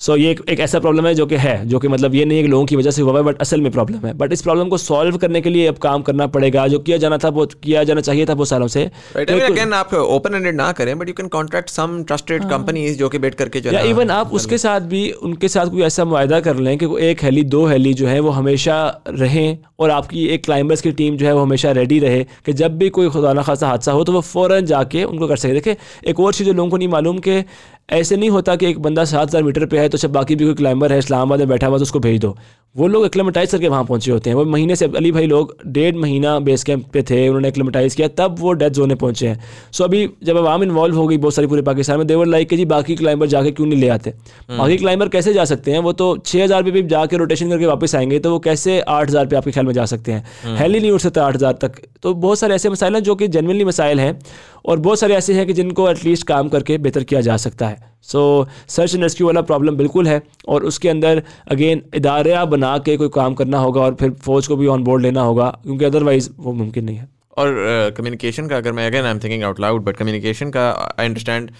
[0.00, 2.24] सो so, ये एक, एक ऐसा प्रॉब्लम है जो कि है जो कि मतलब ये
[2.24, 4.32] नहीं है कि लोगों की वजह से हुआ है बट असल में प्रॉब्लम है। बट
[4.32, 7.28] इस प्रॉब्लम को सॉल्व करने के लिए अब काम करना पड़ेगा। जो किया जाना था
[7.28, 8.84] वो किया जाना चाहिए था वो सालों से।
[9.16, 12.98] Right, I again, आप ओपन एंडेड ना करें but you can contract some trusted companies
[12.98, 16.40] जो कि बेट करके या इवन आप उसके साथ भी उनके साथ कोई ऐसा मुआदा
[16.40, 20.44] कर लें कि एक हेली दो हेली जो है वो हमेशा रहें और आपकी एक
[20.44, 23.42] क्लाइंबर्स की टीम जो है वो हमेशा रेडी रहे कि जब भी कोई खुदा ना
[23.42, 25.74] खासा हादसा हो तो वो फ़ौरन जाके उनको कर सके। देखें
[26.06, 27.42] एक और चीज़ जो लोगों को नहीं मालूम कि
[27.88, 30.44] ऐसे नहीं होता कि एक बंदा सात हज़ार मीटर पे है तो जब बाकी भी
[30.44, 32.36] कोई क्लाइंबर है इस्लामाबाद में बैठा हुआ तो उसको भेज दो।
[32.74, 35.96] वो लोग एक्लेमेटाइज करके वहाँ पहुँचे होते हैं। वो महीने से अली भाई लोग डेढ़
[35.96, 39.40] महीना बेस कैंप पे थे उन्होंने एक्लेमेटाइज किया तब वो डेथ जोने पहुँचे हैं।
[39.72, 42.56] सो अभी जब आवाम इन्वॉल्व हो गई बहुत सारी पूरे पाकिस्तान में देवर लाइक के
[42.56, 44.10] जी बाकी क्लाइंबर जाके क्यों नहीं ले आते?
[44.10, 45.78] हम्म। बाकी क्लाइंबर कैसे जा सकते हैं?
[45.78, 49.08] वो तो छः हज़ार पे भी जाके रोटेशन करके वापस आएँगे तो वो कैसे आठ
[49.08, 50.24] हज़ार पे आपके ख्याल में जा सकते हैं?
[50.46, 53.14] हेली हम्म। नहीं उठ सकता आठ हज़ार तक। तो बहुत सारे ऐसे मसाइल हैं जो
[53.14, 54.18] कि जेनवनली मसाइल हैं।
[54.64, 57.76] और बहुत सारे ऐसे हैं कि जिनको एटलीस्ट काम करके बेहतर किया जा सकता है।
[58.02, 62.96] सो सर्च एंड रेस्क्यू वाला प्रॉब्लम बिल्कुल है और उसके अंदर अगेन इदारा बना के
[62.96, 66.30] कोई काम करना होगा और फिर फौज को भी ऑन बोर्ड लेना होगा क्योंकि अदरवाइज़
[66.38, 67.54] वो मुमकिन नहीं है। और
[67.96, 71.06] कम्युनिकेशन uh, का अगर मैं again I am thinking out loud but communication का आई
[71.06, 71.50] अंडरस्टैंड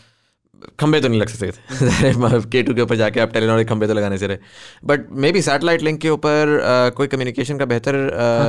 [0.81, 1.51] खंबे तो नहीं लग सकते
[2.51, 4.39] के टू के ऊपर जाके आप टेलीनॉर खंबे तो लगाने से रहे।
[4.85, 7.95] But maybe satellite link के ऊपर uh, कोई कम्युनिकेशन का बेहतर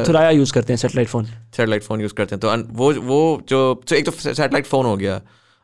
[0.07, 3.83] थोड़ा यूज़ करते हैं satellite phone satellite phone use करते हैं। तो वो वो जो
[3.89, 5.21] तो एक तो सैटेलाइट फ़ोन हो गया।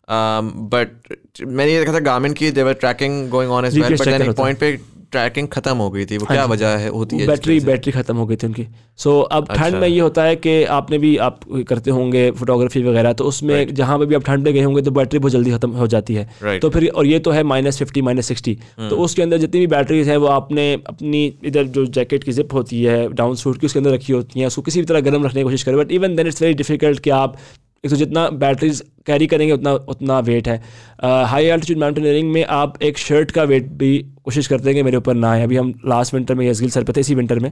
[0.10, 0.90] बट
[1.38, 4.60] um, मैंने ये देखा था गार्मेंट की देवर tracking going on as well but point
[4.60, 4.80] पे
[5.15, 8.25] ट्रैकिंग खत्म हो गई थी वो क्या वजह है होती है बैटरी बैटरी खत्म हो
[8.25, 8.67] गई थी उनकी।
[8.99, 12.84] सो so, अब ठंड में ये होता है कि आपने भी आप करते होंगे फोटोग्राफी
[12.84, 15.51] वगैरह तो उसमें जहाँ पे भी आप ठंड में गए होंगे तो बैटरी बहुत जल्दी
[15.51, 18.95] खत्म हो जाती है। तो फिर और ये तो है माइनस फिफ्टी माइनस सिक्सटी तो
[19.06, 22.84] उसके अंदर जितनी भी बैटरीज है वो आपने अपनी इधर जो जैकेट की जिप होती
[22.84, 25.39] है डाउन सूट की उसके अंदर रखी होती है उसको किसी भी तरह गर्म रखने
[25.39, 27.38] की कोशिश करें। But even then it's very difficult कि आप
[27.84, 30.62] एक तो जितना बैटरीज कैरी करेंगे उतना उतना वेट है।
[31.04, 34.98] हाई एल्टीट्यूड माउंटेनियरिंग में आप एक शर्ट का वेट भी कोशिश करते हैं कि मेरे
[34.98, 37.52] ऊपर ना आए। अभी हम लास्ट विंटर में यसगिल सर पे थे इसी विंटर में।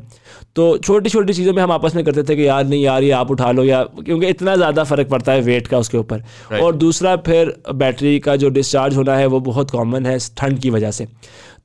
[0.56, 3.12] तो छोटी छोटी चीज़ों में हम आपस में करते थे कि यार नहीं यार ये
[3.14, 6.24] आप उठा लो या क्योंकि इतना ज़्यादा फ़र्क पड़ता है वेट का उसके ऊपर।
[6.62, 10.70] और दूसरा फिर बैटरी का जो डिस्चार्ज होना है वो बहुत कॉमन है ठंड की
[10.70, 11.08] वजह से।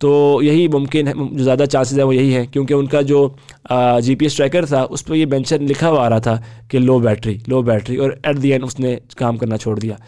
[0.01, 0.11] तो
[0.43, 3.23] यही मुमकिन है जो ज़्यादा चांसेस है वो यही है क्योंकि उनका जो
[3.73, 6.99] जी पी ट्रैकर था उस पर ये बेंचर लिखा हुआ आ रहा था कि लो
[7.01, 9.99] बैटरी लो बैटरी और एट दी एंड उसने काम करना छोड़ दिया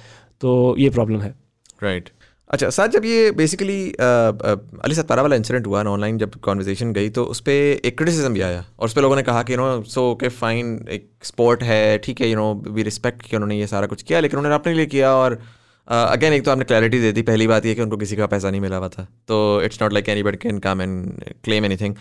[0.41, 1.35] तो ये प्रॉब्लम है
[1.83, 2.19] राइट right.
[2.51, 7.09] अच्छा सर जब ये बेसिकली अली सत्तारा वाला इंसिडेंट हुआ ना ऑनलाइन जब कॉन्वर्जेसन गई
[7.09, 7.53] तो उस पर
[7.85, 10.75] एक क्रिटिसिज्म भी आया और उस पर लोगों ने कहा कि नो सो के फाइन
[10.91, 14.21] एक स्पोर्ट है, ठीक है यू नो वी रिस्पेक्ट कि उन्होंने ये सारा कुछ किया,
[14.21, 15.39] लेकिन उन्होंने अपने लिए किया और
[15.89, 18.27] अगेन uh, एक तो आपने क्लैरिटी दे दी पहली बात ये कि उनको किसी का
[18.27, 21.65] पैसा नहीं मिला हुआ था। तो it's not like any but can come and claim
[21.77, 21.95] anything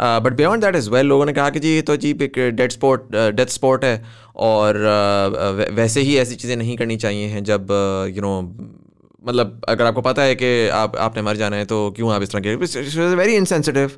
[0.00, 2.72] but beyond that is well लोगों ने कहा कि जी ये तो जी एक डेड
[2.72, 3.02] स्पोर्ट
[3.34, 4.04] डेथ स्पोर्ट है।
[4.36, 7.66] और uh, वैसे ही ऐसी चीज़ें नहीं करनी चाहिए हैं जब
[8.08, 8.80] you uh, no you know,
[9.28, 12.32] मतलब अगर आपको पता है कि आप आपने मर जाना है तो क्यों आप इस
[12.32, 13.92] तरह के वेरी इनसेंसिटिव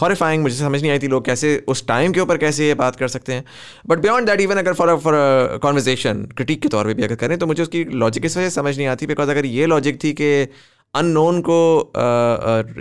[0.00, 2.96] हॉरीफाइंग मुझे समझ नहीं आई थी लोग कैसे उस टाइम के ऊपर कैसे ये बात
[2.96, 3.44] कर सकते हैं।
[3.86, 5.14] बट बियॉन्ड दैट इवन अगर फॉर फॉर
[5.62, 8.54] कॉन्वर्जेशन क्रिटिक के तौर पे भी अगर करें तो मुझे उसकी लॉजिक इस वजह से
[8.54, 10.32] समझ नहीं आती बिकॉज़ अगर ये लॉजिक थी कि
[10.94, 11.58] अननोन को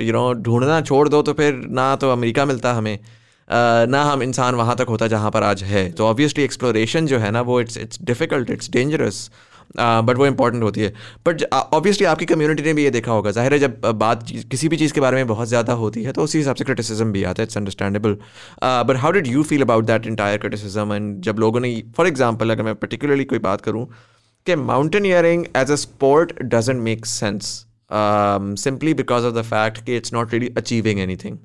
[0.02, 2.98] यू नो ढूंढना छोड़ दो तो फिर ना तो अमेरिका मिलता हमें
[3.44, 7.18] Uh, ना हम इंसान वहाँ तक होता जहाँ पर आज है। तो ऑब्वियसली एक्सप्लोरेशन जो
[7.20, 9.18] है ना वो it's it's difficult it's dangerous
[9.78, 10.94] but वो इंपॉर्टेंट होती है।
[11.26, 14.78] बट ऑब्वियसली आपकी कम्युनिटी ने भी ये देखा होगा। ज़ाहिर है जब बात किसी भी
[14.78, 17.42] चीज़ के बारे में बहुत ज़्यादा होती है तो उसी हिसाब से क्रिटिसिज्म भी आता
[17.42, 18.18] है। It's understandable
[18.64, 22.52] but how did you feel about that entire criticism and जब लोगों ने फॉर एग्ज़ाम्पल
[22.52, 23.86] अगर मैं पर्टिकुलरली कोई बात करूँ,
[24.48, 27.54] कि mountaineering as a sport doesn't make sense
[28.60, 31.38] simply because of the fact कि it's not really achieving anything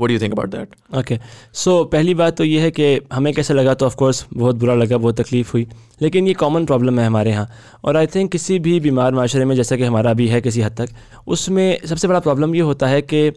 [0.00, 1.18] what you think about that okay
[1.54, 4.96] so पहली बात तो ये है कि हमें कैसे लगा तो ऑफकोर्स बहुत बुरा लगा,
[4.98, 5.66] बहुत तकलीफ़ हुई।
[6.02, 7.48] लेकिन ये कॉमन प्रॉब्लम है हमारे यहाँ।
[7.84, 10.76] और आई थिंक किसी भी बीमार माशरे में, जैसा कि हमारा भी है किसी हद
[10.76, 10.88] तक,
[11.26, 13.30] उसमें सबसे बड़ा प्रॉब्लम ये होता है कि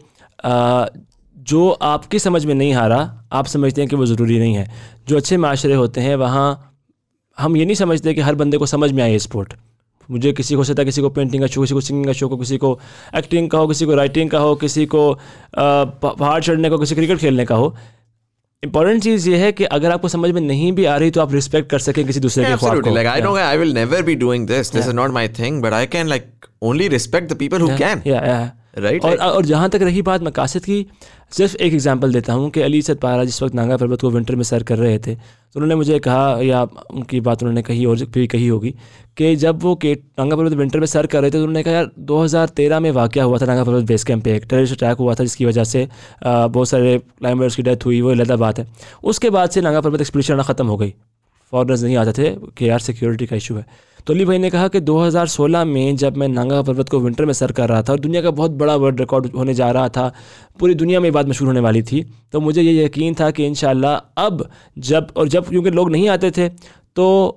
[1.36, 4.70] जो आपकी समझ में नहीं आ रहा, आप समझते हैं कि वो ज़रूरी नहीं है।
[5.08, 6.72] जो अच्छे माशरे होते हैं, वहाँ
[7.38, 9.52] हम ये नहीं समझते कि हर बंदे को समझ में आए स्पोर्ट
[10.10, 12.36] मुझे किसी को सकता किसी को पेंटिंग का शौक किसी को सिंगिंग का शौक हो
[12.36, 12.80] किसी को
[13.16, 15.18] एक्टिंग का हो किसी को राइटिंग का हो किसी को
[15.58, 17.76] पहाड़ चढ़ने का किसी क्रिकेट खेलने का हो।
[18.64, 21.32] इंपॉर्टेंट चीज़ ये है कि अगर आपको समझ में नहीं भी आ रही तो आप
[21.32, 22.90] रिस्पेक्ट कर सकें किसी दूसरे के ख्वाब को।
[27.68, 27.78] Yeah.
[28.06, 28.48] yeah.
[28.48, 30.86] can राइट और और जहाँ तक रही बात मकासद की,
[31.32, 34.36] सिर्फ़ एक एग्जांपल देता हूँ कि अली सद पारा जिस वक्त नांगा पर्वत को विंटर
[34.36, 36.62] में सर कर रहे थे तो उन्होंने मुझे कहा, या
[36.92, 38.70] उनकी बात उन्होंने कही और भी कही होगी,
[39.16, 41.74] कि जब वो के, नांगा पर्वत विंटर में सर कर रहे थे तो उन्होंने कहा,
[41.74, 45.14] यार 2013 में वाक़ हुआ था नांगा पर्वत बेस कैंप पे, एक टेररिस्ट अटैक हुआ
[45.14, 45.86] था, जिसकी वजह से
[46.24, 48.66] बहुत सारे क्लाइंबर्स की डेथ हुई, वो अलग बात है।
[49.04, 50.94] उसके बाद से नांगा पर्वत एक्सपीडिशन आना ख़त्म हो गई।
[51.52, 53.66] फॉरनर्स नहीं आते थे कि, यार सिक्योरिटी का इशू है।
[54.06, 57.32] तो अली भाई ने कहा कि 2016 में जब मैं नांगा पर्वत को विंटर में
[57.32, 60.12] सर कर रहा था और दुनिया का बहुत बड़ा वर्ल्ड रिकॉर्ड होने जा रहा था,
[60.60, 63.46] पूरी दुनिया में ये बात मशहूर होने वाली थी तो मुझे ये यकीन था कि
[63.46, 63.54] इन
[64.18, 66.48] अब जब, और जब क्योंकि लोग नहीं आते थे
[66.96, 67.28] तो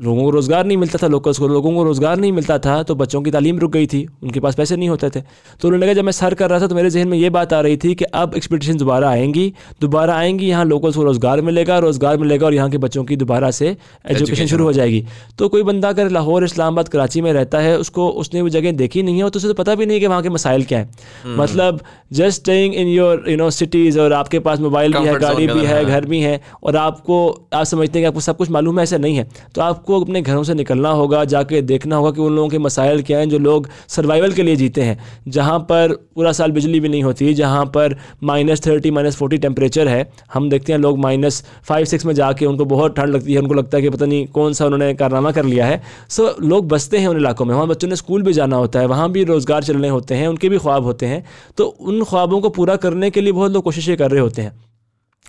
[0.00, 2.94] लोगों को रोज़गार नहीं मिलता था लोकल्स को लोगों को रोज़गार नहीं मिलता था तो
[2.94, 5.94] बच्चों की तालीम रुक गई थी उनके पास पैसे नहीं होते थे। तो उन्होंने कहा
[5.94, 7.94] जब मैं सर कर रहा था तो मेरे जहन में ये बात आ रही थी
[7.94, 12.54] कि अब एक्सपेक्टेशन दोबारा आएँगी दोबारा आएँगी यहाँ लोकल्स को रोज़गार मिलेगा रोज़गार मिलेगा और
[12.54, 15.04] यहाँ के बच्चों की दोबारा से एजुकेशन शुरू हो जाएगी।
[15.38, 19.02] तो कोई बंदा अगर लाहौर इस्लामाबाद कराची में रहता है उसको उसने वो जगह देखी
[19.02, 20.90] नहीं है और तो उसे तो पता भी नहीं कि वहाँ के मसाइल क्या हैं।
[21.24, 21.80] हम्म। मतलब
[22.12, 25.64] just staying in your you know cities और आपके पास मोबाइल भी है गाड़ी भी
[25.66, 27.20] है घर भी है और आपको
[27.54, 30.22] आप समझते हैं कि आपको सब कुछ मालूम है ऐसा नहीं है। तो आपको अपने
[30.22, 33.38] घरों से निकलना होगा, जाके देखना होगा कि उन लोगों के मसाइल क्या हैं जो
[33.38, 34.98] लोग सर्वाइवल के लिए जीते हैं।
[35.28, 39.88] जहाँ पर पूरा साल बिजली भी नहीं होती, जहाँ पर minus thirty minus forty temperature
[39.88, 43.38] है, हम देखते हैं लोग माइनस फाइव सिक्स में जाके उनको बहुत ठंड लगती है,
[43.38, 46.68] उनको लगता है कि पता नहीं कौन सा उन्होंने कारनामा कर लिया है। सो लोग
[46.68, 49.24] बसते हैं उन इलाकों में, वहाँ बच्चों ने स्कूल भी जाना होता है, वहाँ भी
[49.24, 51.24] रोज़गार चलने होते हैं, उनके भी ख्वाब होते हैं।
[51.56, 54.69] तो उन ख्वाबों को पूरा करने के लिए बहुत लोग कोशिशें कर रहे होते हैं।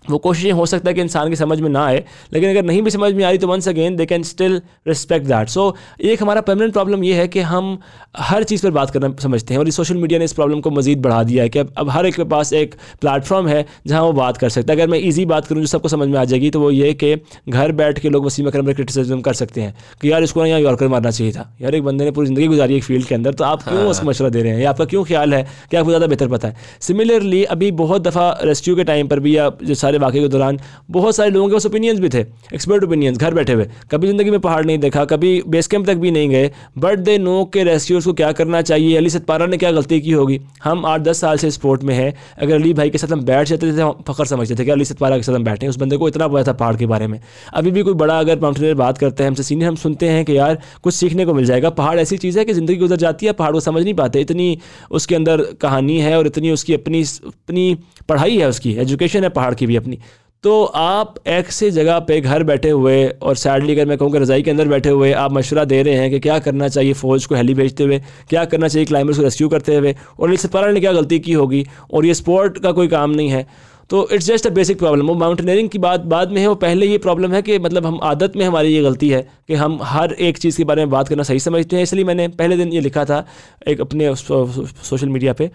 [0.06, 2.82] वो कोशिशें हो सकता है कि इंसान की समझ में ना आए लेकिन अगर नहीं
[2.82, 6.22] भी समझ में आ रही तो once again they can still respect that so एक
[6.22, 7.78] हमारा परमानेंट प्रॉब्लम ये है कि हम
[8.20, 11.02] हर चीज़ पर बात करना समझते हैं और सोशल मीडिया ने इस प्रॉब्लम को मजीद
[11.02, 14.14] बढ़ा दिया है कि अब अब हर एक के पास एक प्लेटफॉर्म है जहाँ वो
[14.14, 16.50] बात कर सकता है। अगर मैं ईजी बात करूँ जो सबको समझ में आ जाएगी
[16.50, 17.16] तो वो ये कि
[17.50, 20.48] घर बैठ के लोग वसीम अक्रम पर क्रिटिसिज्म कर सकते हैं कि यार इसको ना
[20.48, 23.16] यहाँ यॉर्कर मारना चाहिए था। यार एक बंदे ने पूरी ज़िंदगी गुजारी एक फ़ील्ड के
[23.16, 24.62] अंदर तो आप क्यों उसको मशवरा दे रहे हैं?
[24.62, 26.56] या आपका क्यों ख्याल है कि आपको ज़्यादा बेहतर पता है?
[26.82, 30.60] सिमिलरली अभी बहुत दफ़ा रेस्क्यू के टाइम पर भी या जो सारे वाक़े के दौरान
[30.92, 32.20] बहुत सारे लोगों के पास ओपिनियंस भी थे
[32.54, 35.96] एक्सपर्ट ओपिनियंस घर बैठे हुए। कभी ज़िंदगी में पहाड़ नहीं देखा, कभी बेस कैंप तक
[35.98, 39.58] भी नहीं गए। बट दे नो के रेस्क्यूर्स को क्या करना चाहिए, अली सतपारा ने
[39.58, 42.90] क्या गलती की होगी। हम आठ दस साल से स्पोर्ट में हैं। अगर अली भाई
[42.90, 45.34] के साथ हम बैठ जाते थे, हम फ़ख्र समझते थे कि अली सतपारा के साथ
[45.34, 47.20] हम बैठे उस बंदे को इतना पता था पहाड़ के बारे में।
[47.54, 50.38] अभी भी कोई बड़ा अगर माउंटेनियर बात करते हैं, हमसे सीनियर, हम सुनते हैं कि
[50.38, 53.32] यार, कुछ सीखने को मिल जाएगा। पहाड़ ऐसी चीज़ है कि ज़िंदगी गुजर जाती है,
[53.34, 54.58] पहाड़ को समझ नहीं पाते। इतनी
[54.92, 57.78] उसके अंदर कहानी है और इतनी उसकी अपनी अपनी
[58.10, 60.00] पढ़ाई है उसकी एजुकेशन है पहाड़ की भी। अपनी।
[60.44, 64.42] तो आप ऐसी जगह पे घर बैठे हुए और सैडली अगर मैं कहूँ कि रज़ाई
[64.42, 67.36] के अंदर बैठे हुए आप मशवरा दे रहे हैं कि क्या करना चाहिए फ़ौज को
[67.36, 70.80] हेली भेजते हुए, क्या करना चाहिए क्लाइंबर्स को रेस्क्यू करते हुए, और इस सपारा ने
[70.80, 73.46] क्या गलती की होगी, और ये स्पोर्ट का कोई काम नहीं है।
[73.90, 76.86] तो it's just a basic problem वो माउंटेनियरिंग की बात, बाद में है, वो पहले
[76.86, 80.14] ये प्रॉब्लम है कि मतलब हम आदत में हमारी ये गलती है कि हम हर
[80.22, 82.82] एक चीज़ के बारे में बात करना सही समझते हैं। इसलिए मैंने पहले दिन ये
[82.82, 83.26] लिखा था
[83.68, 85.50] एक अपने सोशल मीडिया पे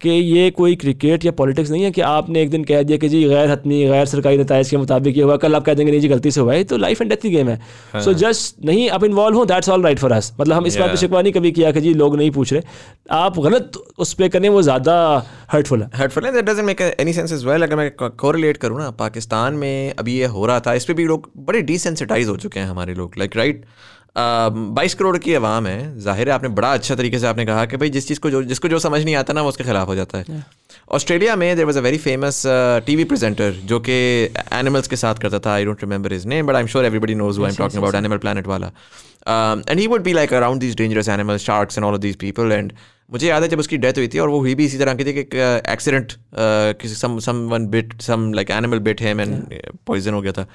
[0.00, 3.08] कि ये कोई क्रिकेट या पॉलिटिक्स नहीं है कि आपने एक दिन कह दिया कि
[3.08, 6.00] जी गैर हतमी गैर सरकारी नतज के मुताबिक ये हुआ कल आप कह देंगे नहीं
[6.00, 8.64] जी गलती से हुआ है। तो लाइफ एंड डेथ की गेम है। सो हाँ। जस्ट
[8.64, 11.22] नहीं आप इन्वॉल्व हो that's all right for us मतलब हम इस बात पर शिकवा
[11.22, 12.62] नहीं कभी किया कि जी लोग नहीं पूछ रहे।
[13.10, 14.96] आप गलत उस पर करें वो ज़्यादा
[15.52, 18.78] हर्टफुल है। हर्टफुल है that doesn't make any sense is well अगर मैं कोरिलेट करूँ
[18.78, 22.36] ना पाकिस्तान में अभी ये हो रहा था इस पर भी लोग बड़े डिसेंसिटाइज हो
[22.36, 23.64] चुके हैं हमारे लोग लाइक राइट
[24.16, 27.76] बाईस करोड़ की आवाम है। ज़ाहिर है आपने बड़ा अच्छा तरीके से आपने कहा कि
[27.76, 29.94] भाई जिस चीज़ को जो जिसको जो समझ नहीं आता ना वो उसके खिलाफ हो
[29.94, 30.44] जाता है।
[30.92, 32.42] ऑस्ट्रेलिया में there was a very famous
[32.86, 33.92] T V presenter जो कि
[34.52, 37.14] एनिमल्स के साथ करता था। I don't remember his name but I am sure everybody
[37.14, 38.70] knows I am talking about Animal Planet वाला।
[39.28, 42.52] And he would be like around these dangerous animals sharks and all of these people
[42.52, 42.72] and
[43.12, 45.04] मुझे याद है जब उसकी death हुई थी और वो हुई भी इसी तरह की
[45.04, 45.22] थी कि
[45.72, 50.32] एक्सीडेंट किसी some some one bit some like animal bit him and poison हो गया
[50.32, 50.46] था।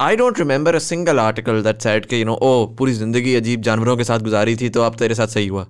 [0.00, 3.62] I don't remember a single article that said कि यू नो ओ पूरी ज़िंदगी अजीब
[3.62, 5.66] जानवरों के साथ गुजारी थी तो अब तेरे साथ सही हुआ।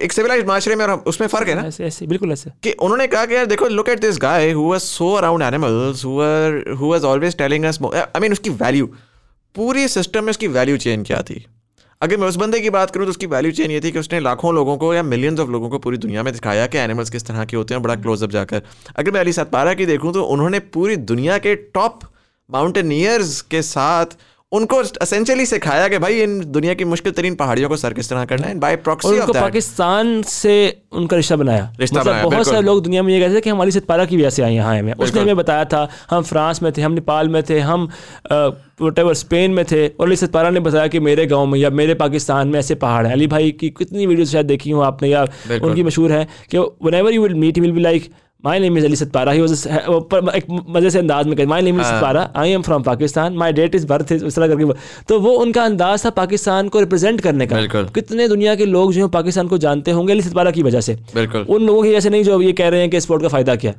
[0.00, 1.66] एक सिविलाइज माशरे में और उसमें फ़र्क है ना?
[1.66, 4.68] ऐसे ऐसे बिल्कुल ऐसे। कि उन्होंने कहा कि यार देखो look at this guy who
[4.70, 8.86] was so around animals who were who was always telling us I mean उसकी वैल्यू
[9.54, 11.44] पूरी सिस्टम में उसकी वैल्यू चेन क्या थी?
[12.02, 14.20] अगर मैं उस बंदे की बात करूँ तो उसकी वैल्यू चेन ये थी कि उसने
[14.20, 17.26] लाखों लोगों को या मिलियंस ऑफ़ लोगों को पूरी दुनिया में दिखाया कि एनिमल्स किस
[17.26, 18.62] तरह के होते हैं बड़ा क्लोजअप जाकर।
[18.96, 22.00] अगर मैं अली सतपारा की देखूँ तो उन्होंने पूरी दुनिया के टॉप
[22.50, 24.18] माउंटेनियर्स के साथ
[24.52, 28.24] उनको असेंशियली सिखाया कि भाई इन दुनिया की मुश्किल तरीन पहाड़ियों को सर किस तरह
[28.24, 30.56] करना है बाय प्रॉक्सी ऑफ़ पाकिस्तान से
[30.92, 33.50] उनका रिश्ता बनाया। रिश्ता मतलब बनाया, बहुत सारे लोग दुनिया में ये कहते थे कि
[33.50, 36.72] हमारी सतपारा की वजह से आई यहाँ हमें। उसने हमें बताया था हम फ्रांस में
[36.72, 37.88] थे हम नेपाल में थे हम
[38.82, 41.94] वट स्पेन में थे और अली सतपारा ने बताया कि मेरे गाँव में या मेरे
[41.96, 45.22] पाकिस्तान में ऐसे पहाड़ हैं। अली भाई की कितनी वीडियो शायद देखी हूँ आपने या
[45.62, 48.12] उनकी मशहूर है कि one ever you will meet will be like
[48.44, 52.28] my name is Ali Satpara ही एक मज़े से अंदाज में my name is Satpara
[52.36, 54.72] I am from Pakistan my date is birth इस तरह करके
[55.08, 59.08] तो वो उनका अंदाज था पाकिस्तान को रिप्रेजेंट करने का। कितने दुनिया के लोग जो
[59.08, 62.10] पाकिस्तान को जानते होंगे अली सतपारा की वजह से। बिल्कुल। उन लोगों की वजह से
[62.10, 63.72] नहीं जो ये कह रहे हैं कि स्पोर्ट का फ़ायदा क्या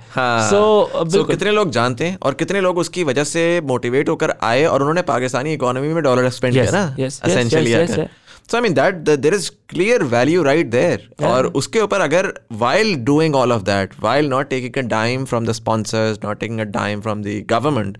[0.49, 0.63] सो
[0.95, 4.81] हाँ। कितने लोग जानते हैं और कितने लोग उसकी वजह से मोटिवेट होकर आए और
[4.81, 8.07] उन्होंने पाकिस्तानी इकोनॉमी में डॉलर एक्सपेंड किया ना?
[8.51, 12.95] So I mean that there is clear value right there और उसके ऊपर अगर while
[13.05, 16.69] doing all of that while not taking a dime from the sponsors not taking a
[16.77, 17.97] dime from the government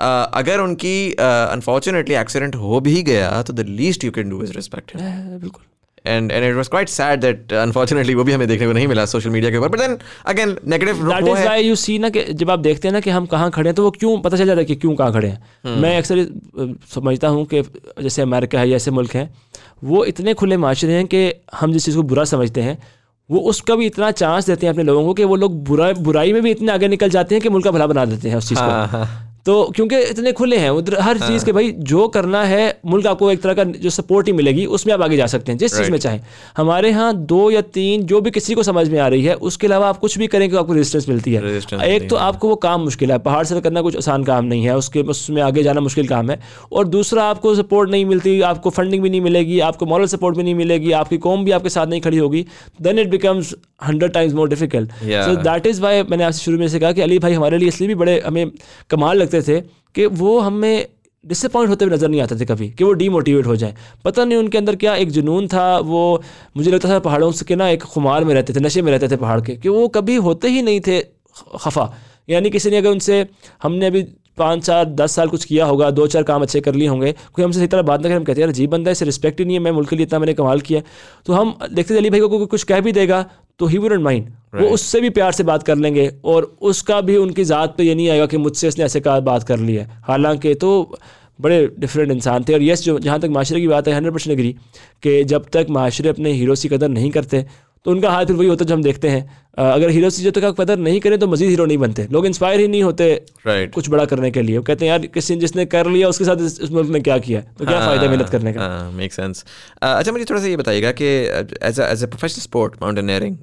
[0.00, 4.52] अगर उनकी unfortunately uh, accident हो भी गया तो the least you can do is
[4.52, 5.64] respect बिल्कुल।
[6.06, 9.04] And and it was quite sad that unfortunately वो भी हमें देखने को नहीं मिला
[9.06, 9.68] सोशल मीडिया के ऊपर.
[9.68, 12.92] But then again negative that is why you see ना कि जब आप देखते हैं
[12.92, 14.94] ना कि हम कहाँ खड़े हैं तो वो क्यों पता चल जाता है कि क्यों
[14.96, 15.82] कहाँ खड़े हैं। Hmm.
[15.82, 16.26] मैं अक्सर
[16.94, 17.62] समझता हूँ कि
[18.02, 19.28] जैसे अमेरिका है या ऐसे मुल्क हैं
[19.84, 22.78] वो इतने खुले माशरे हैं कि हम जिस चीज़ को बुरा समझते हैं
[23.30, 26.32] वो उसका भी इतना चांस देते हैं अपने लोगों को कि वो लोग बुरा बुराई
[26.32, 28.48] में भी इतने आगे निकल जाते हैं कि मुल्क का भला बना देते हैं उस
[28.48, 31.70] चीज़ को हाँ, हाँ। तो क्योंकि इतने खुले हैं उधर हर हाँ। चीज़ के भाई
[31.90, 35.16] जो करना है मुल्क आपको एक तरह का जो सपोर्ट ही मिलेगी उसमें आप आगे
[35.16, 36.20] जा सकते हैं जिस चीज़ में चाहें।
[36.56, 39.66] हमारे यहाँ दो या तीन जो भी किसी को समझ में आ रही है उसके
[39.66, 42.80] अलावा आप कुछ भी करें कि आपको रेजिस्टेंस मिलती है। एक तो आपको वो काम
[42.80, 46.08] मुश्किल है पहाड़ से करना कुछ आसान काम नहीं है उसके उसमें आगे जाना मुश्किल
[46.08, 46.38] काम है।
[46.72, 50.42] और दूसरा आपको सपोर्ट नहीं मिलती आपको फंडिंग भी नहीं मिलेगी आपको मॉरल सपोर्ट भी
[50.42, 52.44] नहीं मिलेगी आपकी कौम भी आपके साथ नहीं खड़ी होगी
[52.82, 53.54] then it becomes
[53.86, 57.00] hundred times more difficult so that is why मैंने आपसे शुरू में से कहा कि
[57.00, 58.50] अली भाई हमारे लिए इसलिए भी बड़े हमें
[58.90, 59.60] कमाल लगते थे
[59.94, 60.86] कि वो हमें
[61.24, 63.74] डिसअपॉइंट होते हुए नज़र नहीं आते थे कभी, कि वो डीमोटिवेट हो जाए।
[64.04, 66.22] पता नहीं उनके अंदर क्या एक जुनून था, वो
[66.56, 69.08] मुझे लगता था पहाड़ों से के ना एक खुमार में रहते थे, नशे में रहते
[69.08, 71.00] थे पहाड़ के, कि वो कभी होते ही नहीं थे
[71.60, 71.92] खफा।
[72.28, 73.26] यानी किसी ने अगर उनसे
[73.62, 74.06] हमने अभी
[74.38, 77.44] पाँच चार दस साल कुछ किया होगा दो चार काम अच्छे कर लिए होंगे कोई
[77.44, 79.40] हमसे सही तरह बात ना करें हम कहते हैं यार अजीब बंदा है इसे रिस्पेक्ट
[79.40, 80.82] ही नहीं है मैं मुल्क के लिए इतना मैंने कमाल किया
[81.26, 83.24] तो हम देखते अली भाई को कुछ कह भी देगा
[83.58, 87.16] तो ही वुडंट माइंड वो उससे भी प्यार से बात कर लेंगे और उसका भी
[87.16, 89.88] उनकी ज़ात पे ये नहीं आएगा कि मुझसे इसने ऐसे कहा बात कर ली है।
[90.08, 90.98] हालाँकि तो
[91.40, 94.32] बड़े डिफरेंट इंसान थे और यस जो जहाँ तक माशरे की बात है हंड्रेड परसेंट
[94.32, 94.52] एग्री
[95.02, 97.44] कि जब तक माशरे अपने हीरो की कदर नहीं करते
[97.84, 100.40] तो उनका हाल फिर वही होता है जो हम देखते हैं। अगर हीरो से तो
[100.40, 103.06] का कदर नहीं करें तो मजीद हीरो नहीं बनते। लोग इंस्पायर ही नहीं होते
[103.48, 103.72] right.
[103.74, 106.44] कुछ बड़ा करने के लिए। वो कहते हैं यार किसी जिसने कर लिया उसके साथ
[106.44, 107.40] इस मुल्क ने क्या किया?
[107.40, 108.90] तो क्या फ़ायदा मेहनत करने का?
[108.92, 109.44] मेक सेंस
[109.82, 113.36] अच्छा मुझे थोड़ा सा ये बताइएगा कि as as a professional sport mountaineering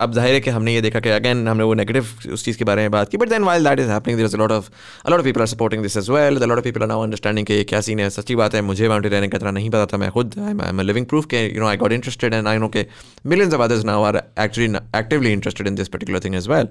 [0.00, 2.64] अब ज़ाहिर है कि हमने ये देखा कि अगेन हमने वो नेगेटिव उस चीज़ के
[2.64, 4.68] बारे में बात की but then while that is happening there is lot of
[5.06, 7.02] a lot of people are supporting this as well the lot of people are now
[7.02, 9.86] understanding कि क्या सीन है, सच्ची बात है, मुझे माउंटेन रहने का इतना नहीं पता
[9.86, 12.58] था, मैं खुद आई एम लिविंग प्रूफ के you know I got interested and I
[12.58, 12.86] know के
[13.26, 16.68] millions of others now are actually actively interested in this particular thing as well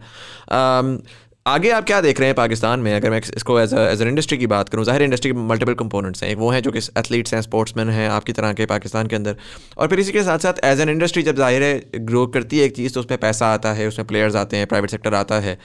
[1.49, 2.93] आगे आप क्या देख रहे हैं पाकिस्तान में?
[2.95, 6.29] अगर मैं इसको एज एज इंडस्ट्री की बात करूँ, ज़ाहिर इंडस्ट्री के मल्टीपल कंपोनेंट्स हैं।
[6.31, 9.35] एक वो हैं जो कि एथलीट्स हैं स्पोर्ट्समैन हैं, आपकी तरह के पाकिस्तान के अंदर।
[9.77, 12.65] और फिर इसी के साथ साथ एज एन इंडस्ट्री जब ज़ाहिर है ग्रो करती है
[12.65, 15.57] एक चीज़ तो उसमें पैसा आता है, उसमें प्लेयर्स आते हैं प्राइवेट सेक्टर आता है।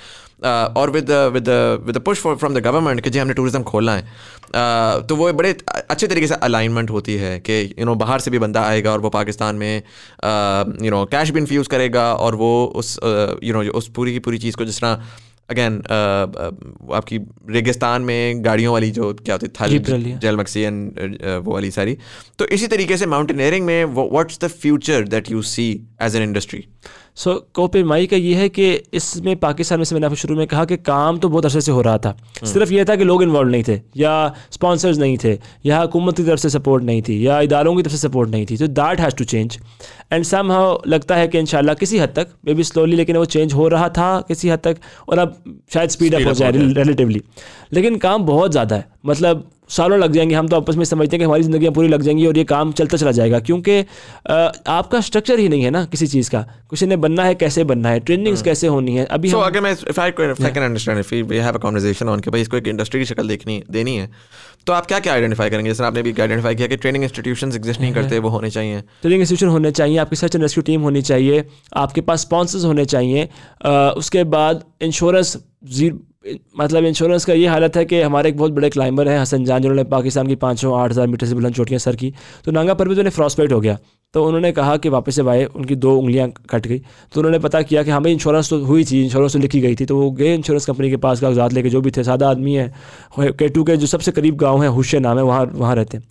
[0.45, 1.49] और with with
[1.87, 6.07] with push from the government कि जी हमने टूरिज़्म खोलना है। तो वो बड़े अच्छे
[6.07, 9.11] तरीके से अलाइनमेंट होती है कि यू नो बाहर से भी बंदा आएगा और वो
[9.11, 14.13] पाकिस्तान में यू नो कैश भी इन्फ्यूज़ करेगा और वो उस यू नो उस पूरी
[14.13, 15.07] की पूरी चीज़ को जिस तरह
[15.51, 17.19] अगेन uh, uh, आपकी
[17.51, 19.79] रेगिस्तान में गाड़ियों वाली जो क्या होती थल
[20.19, 20.79] जेल मक्सियन
[21.45, 21.97] वो वाली सारी।
[22.39, 26.65] तो इसी तरीके से माउंटेनियरिंग में what's the future that you see as an industry
[27.17, 30.37] so so, कोपे माई का ये है कि इसमें पाकिस्तान में से मैंने आपको शुरू
[30.37, 32.97] में कहा कि काम तो बहुत अरसे से हो रहा था। हम्म। सिर्फ़ ये था
[32.97, 34.13] कि लोग इन्वॉल्व नहीं थे या
[34.51, 37.93] स्पॉन्सर्स नहीं थे या हुकूमत की तरफ़ से सपोर्ट नहीं थी या इदारों की तरफ़
[37.93, 39.59] से सपोर्ट नहीं थी। तो that has to change
[40.13, 43.53] and somehow लगता है कि इन किसी हद तक मे बी स्लोली लेकिन वो चेंज
[43.53, 44.77] हो रहा था किसी हद तक
[45.09, 45.43] और अब
[45.75, 47.23] शायद स्पीड अप हो जाए रिलेटिवली
[47.73, 51.19] लेकिन काम बहुत ज़्यादा है। मतलब सालों लग जाएँगे हम तो आपस में समझते हैं
[51.19, 53.81] कि हमारी ज़िंदगी पूरी लग जाएँगी और ये काम चलता चला जाएगा क्योंकि
[54.67, 56.41] आपका स्ट्रक्चर ही नहीं है ना किसी चीज़ का।
[56.71, 58.01] किसी ने बनना है कैसे बनना है?
[58.01, 58.49] Trainings hmm.
[58.49, 59.05] कैसे होनी है?
[59.05, 62.09] अभी so, अगर मैं if I if I can understand if we have a conversation
[62.09, 64.11] on कि भाई इसको एक इंडस्ट्री की शक्ल देखनी देनी है
[64.67, 65.71] तो आप क्या क्या आइडेंटिफाई करेंगे?
[65.71, 69.21] जैसे आपने भी आइडेंटिफाई किया कि ट्रेनिंग इंस्टीट्यूशन एग्जिस्ट नहीं करते वो होने चाहिए। ट्रेनिंग
[69.21, 71.45] इंस्टीट्यूशन होने चाहिए आपकी सर्च एंड रेस्क्यू टीम होनी चाहिए
[71.77, 73.29] आपके पास स्पॉन्सर्स होने चाहिए
[73.97, 75.37] उसके बाद इंश्योरेंस
[76.59, 79.63] मतलब इंश्योरेंस का ये हालत है कि हमारे एक बहुत बड़े क्लाइंबर हैं, हसन जान,
[79.63, 82.13] जिन्होंने पाकिस्तान की पाँच आठ हज़ार मीटर से बुलंद चोटियाँ सर की।
[82.45, 83.79] तो नांगा पर भी उन्हें फ्रॉस्पाइट हो गया।
[84.15, 87.63] तो उन्होंने कहा कि वापस से आए उनकी दो उंगलियाँ कट गई। तो उन्होंने पता
[87.63, 90.35] किया कि हमें इंश्योरेंस तो हुई थी इंश्योरेंस तो लिखी गई थी। तो वो गए
[90.35, 92.73] इंश्योरेंस कंपनी के पास, कागजात लेके, जो भी थे, सादा आदमी है
[93.19, 96.05] केटू के जो सबसे करीब गाँव है हुशे नाम है, वहाँ वहाँ रहते हैं।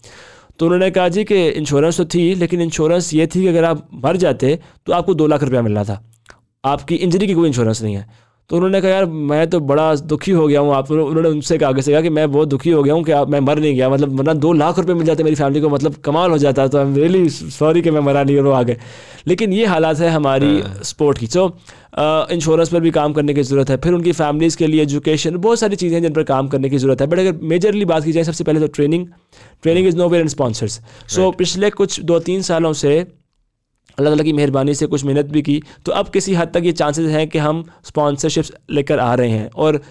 [0.60, 3.88] तो उन्होंने कहा जी कि इंश्योरेंस तो थी, लेकिन इंश्योरेंस ये थी कि अगर आप
[4.06, 6.04] मर जाते तो आपको दो लाख रुपया मिलना था।
[6.64, 8.06] आपकी इंजरी की कोई इंश्योरेंस नहीं है।
[8.50, 11.82] तो उन्होंने कहा यार मैं तो बड़ा दुखी हो गया हूँ आप उन्होंने उनसे आगे
[11.82, 13.90] से कहा कि मैं बहुत दुखी हो गया हूँ कि आप मैं मर नहीं गया
[13.90, 16.78] मतलब वरना दो लाख रुपए मिल जाते मेरी फैमिली को मतलब कमाल हो जाता तो
[16.78, 18.78] आई एम रियली सॉरी कि मैं मरा नहीं और आगे
[19.28, 23.44] लेकिन ये हालात है हमारी स्पोर्ट हाँ। की। सो इंश्योरेंस पर भी काम करने की
[23.44, 26.48] ज़रूरत है फिर उनकी फैमिलीज़ के लिए एजुकेशन बहुत सारी चीज़ें हैं जिन पर काम
[26.48, 29.08] करने की ज़रूरत है। बट अगर मेजरली बात की जाए सबसे पहले तो training
[29.64, 33.06] training is nowhere in sponsors so पिछले कुछ दो तीन सालों से
[33.98, 36.72] अल्लाह ताला की मेहरबानी से कुछ मेहनत भी की तो अब किसी हद तक ये
[36.72, 39.82] चांसेस हैं कि हम स्पॉन्सरशिप्स लेकर आ रहे हैं। और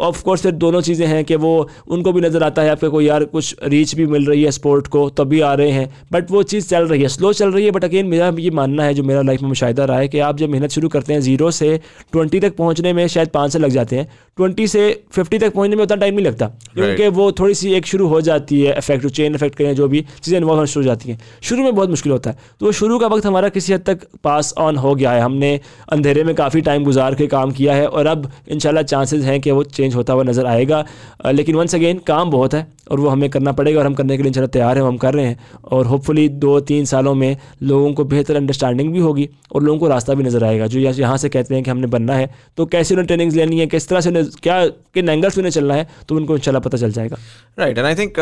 [0.00, 3.06] ऑफ़ कोर्स फिर दोनों चीज़ें हैं कि वो उनको भी नज़र आता है आपके कोई
[3.06, 6.42] यार कुछ रीच भी मिल रही है स्पोर्ट को तभी आ रहे हैं। बट वो
[6.44, 9.02] चीज़ चल रही है स्लो चल रही है बट अगेन मेरा ये मानना है जो
[9.02, 11.78] मेरा लाइफ में मुशाहिदा रहा है कि आप जब मेहनत शुरू करते हैं ज़ीरो से
[12.12, 14.82] ट्वेंटी तक पहुँचने में शायद पाँच साल लग जाते हैं। ट्वेंटी से
[15.12, 18.20] फिफ्टी तक पहुँचने में उतना टाइम नहीं लगता क्योंकि वो थोड़ी सी एक शुरू हो
[18.20, 21.18] जाती है इफ़ेक्ट चेन इफ़ेक्ट करें जो भी चीज़ें इन्वॉल्व होना शुरू हो जाती हैं।
[21.42, 24.06] शुरू में बहुत मुश्किल होता है। तो वो शुरू का वक्त हमारा किसी हद तक
[24.24, 25.58] पास ऑन हो गया है। हमने
[25.92, 29.50] अंधेरे में काफ़ी टाइम गुजार के काम किया है और अब इन चांसेस हैं कि
[29.50, 30.84] वो चेंज होता हुआ नज़र आएगा।
[31.26, 34.22] लेकिन वंस अगेन काम बहुत है और वो हमें करना पड़ेगा और हम करने के
[34.22, 37.92] लिए इंशाल्लाह तैयार हैं, हम कर रहे हैं। और होपफुली दो तीन सालों में लोगों
[37.92, 41.28] को बेहतर अंडरस्टैंडिंग भी होगी और लोगों को रास्ता भी नज़र आएगा। जो यहाँ से
[41.28, 44.10] कहते हैं कि हमने बनना है तो कैसे उन्हें ट्रेनिंग्स लेनी है, किस तरह से
[44.42, 47.16] क्या, किन एंगल्स उन्हें चलना है तो उनको इंशाल्लाह पता चल जाएगा।
[47.58, 48.14] राइट एंड आई थिंक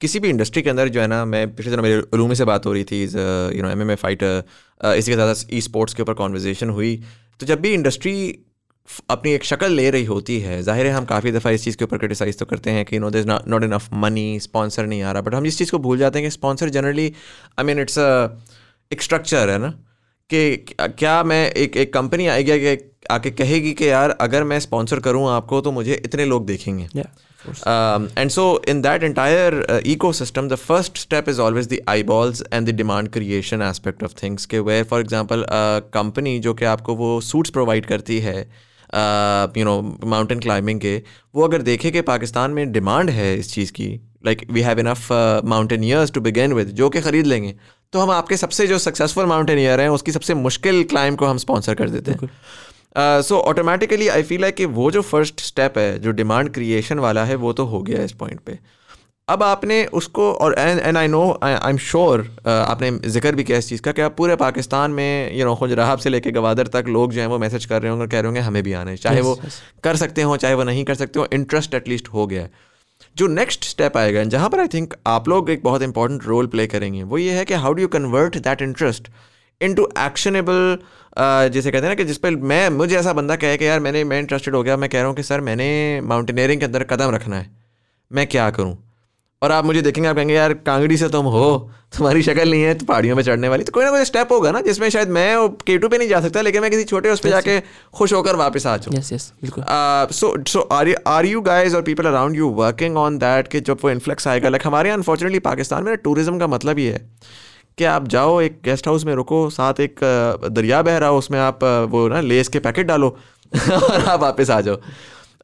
[0.00, 2.66] किसी भी इंडस्ट्री के अंदर जो है ना, मैं पिछले दिनों मेरे रूम से बात
[2.66, 4.42] हो रही थी यू नो एम फाइटर
[4.88, 6.94] इसी के साथ ई स्पोर्ट्स के ऊपर कॉन्वर्जेसन हुई।
[7.40, 8.14] तो जब भी इंडस्ट्री
[9.10, 11.84] अपनी एक शक्ल ले रही होती है। ज़ाहिर है हम काफ़ी दफ़ा इस चीज़ के
[11.84, 15.22] ऊपर क्रिटिसाइज़ तो करते हैं कि no there not enough money sponsor नहीं आ रहा।
[15.22, 17.12] बट हम इस चीज़ को भूल जाते हैं कि sponsor generally
[17.58, 17.98] I mean it's
[18.90, 19.68] एक स्ट्रक्चर है ना
[20.30, 22.76] कि क्या मैं एक एक कंपनी आएगी कि
[23.10, 26.84] आके कहेगी कि यार अगर मैं स्पॉन्सर करूँ आपको तो मुझे इतने लोग देखेंगे।
[28.18, 29.82] And so in that entire
[30.12, 34.46] ecosystem the first step is always the eyeballs and the demand creation aspect of things
[34.46, 35.44] के वेयर फॉर एग्ज़ाम्पल
[35.94, 38.36] कंपनी जो कि आपको वो सूट्स प्रोवाइड करती है
[39.58, 41.02] यू नो माउंटेन क्लाइंबिंग के
[41.34, 43.88] वो अगर देखें कि पाकिस्तान में डिमांड है इस चीज़ की
[44.26, 45.12] like we have enough
[45.44, 47.54] mountaineers to begin with जो कि ख़रीद लेंगे
[47.92, 51.74] तो हम आपके सबसे जो सक्सेसफुल माउंटेनियर हैं उसकी सबसे मुश्किल क्लाइंब को हम स्पॉन्सर
[51.74, 52.30] कर देते हैं।
[53.22, 57.24] सो ऑटोमेटिकली आई फील है कि वो जो फ़र्स्ट स्टेप है जो डिमांड क्रिएशन वाला
[57.24, 58.58] है वो तो हो गया इस पॉइंट पे।
[59.28, 63.68] अब आपने उसको और and I know I am sure आपने ज़िक्र भी किया इस
[63.68, 67.12] चीज़ का कि आप पूरे पाकिस्तान में यू नो खुजराहब से लेके गवादर तक लोग
[67.12, 69.16] जो हैं वो मैसेज कर रहे होंगे कह रहे होंगे हमें भी आना है। चाहे
[69.16, 69.54] yes, वो yes.
[69.84, 72.50] कर सकते हो चाहे वो नहीं कर सकते हो इंटरेस्ट एटलीस्ट हो गया है।
[73.16, 76.66] जो नेक्स्ट स्टेप आएगा जहाँ पर आई थिंक आप लोग एक बहुत इंपॉर्टेंट रोल प्ले
[76.66, 79.08] करेंगे वो ये है कि how do you convert that interest
[79.74, 80.78] into actionable
[81.52, 84.04] जैसे कहते हैं ना कि जिस पर मैं मुझे ऐसा बंदा कहे कि यार मैंने
[84.04, 85.70] मैं इंटरेस्टेड हो गया मैं कह रहा हूँ कि सर मैंने
[86.00, 87.50] माउंटेनियरिंग के अंदर कदम रखना है।
[88.10, 88.76] मैं क्या करूँ?
[89.42, 92.74] और आप मुझे देखेंगे आप कहेंगे यार कांगड़ी से तुम हो तुम्हारी शक्ल नहीं है
[92.74, 95.48] तो पहाड़ियों में चढ़ने वाली। तो कोई ना कोई स्टेप होगा ना जिसमें शायद मैं
[95.66, 97.58] केटू पे नहीं जा सकता लेकिन मैं किसी छोटे उस पर जाके
[97.94, 98.94] खुश होकर वापस आ जाऊँ।
[100.12, 103.78] So so are are you guys और people around you working on that कि जब
[103.84, 104.48] वो इन्फ्लेक्स आएगा?
[104.48, 107.06] लाइक हमारे यहाँ अनफॉर्चुनेटली पाकिस्तान में टूरिज़्म का मतलब ये है
[107.78, 110.00] कि आप जाओ एक गेस्ट हाउस में रुको साथ एक
[110.50, 113.08] दरिया बह रहा हो उसमें आप वो ना लेस के पैकेट डालो
[113.56, 114.76] और आप वापस आ जाओ।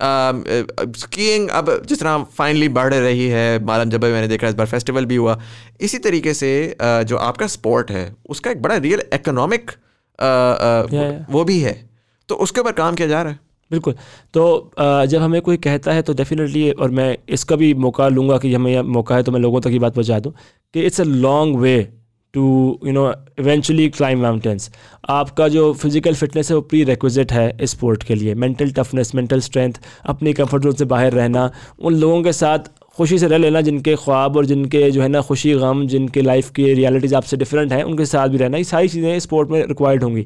[0.00, 5.06] स्कीइंग अब जिस तरह फाइनली बढ़ रही है मालम जब मैंने देखा इस बार फेस्टिवल
[5.06, 5.38] भी हुआ
[5.80, 9.70] इसी तरीके से जो आपका स्पोर्ट है उसका एक बड़ा रियल इकोनॉमिक
[11.30, 11.74] वो भी है।
[12.28, 13.38] तो उसके ऊपर काम किया जा रहा है।
[13.70, 13.94] बिल्कुल।
[14.34, 18.54] तो जब हमें कोई कहता है तो डेफिनेटली और मैं इसका भी मौका लूँगा कि
[18.54, 20.32] हमें मौका है तो मैं लोगों तक ये बात पहुँचा दूँ
[20.74, 21.76] कि it's a long way
[22.34, 22.44] to
[22.86, 23.10] you know
[23.40, 24.70] eventually climb mountains
[25.10, 29.40] आपका जो फ़िज़िकल फिटनेस है, वो प्री रिक्विजिट है स्पोर्ट के लिए। मेंटल टफनेस मेंटल
[29.40, 33.60] स्ट्रेंथ अपनी कंफर्ट जोन से बाहर रहना, उन लोगों के साथ खुशी से रह लेना
[33.60, 37.72] जिनके ख्वाब और जिनके जो है ना खुशी गम, जिनके लाइफ की रियलिटीज़ आपसे डिफरेंट
[37.72, 40.24] हैं, उनके साथ भी रहना। ये सारी चीज़ें स्पोर्ट में रिक्वायर्ड होंगी।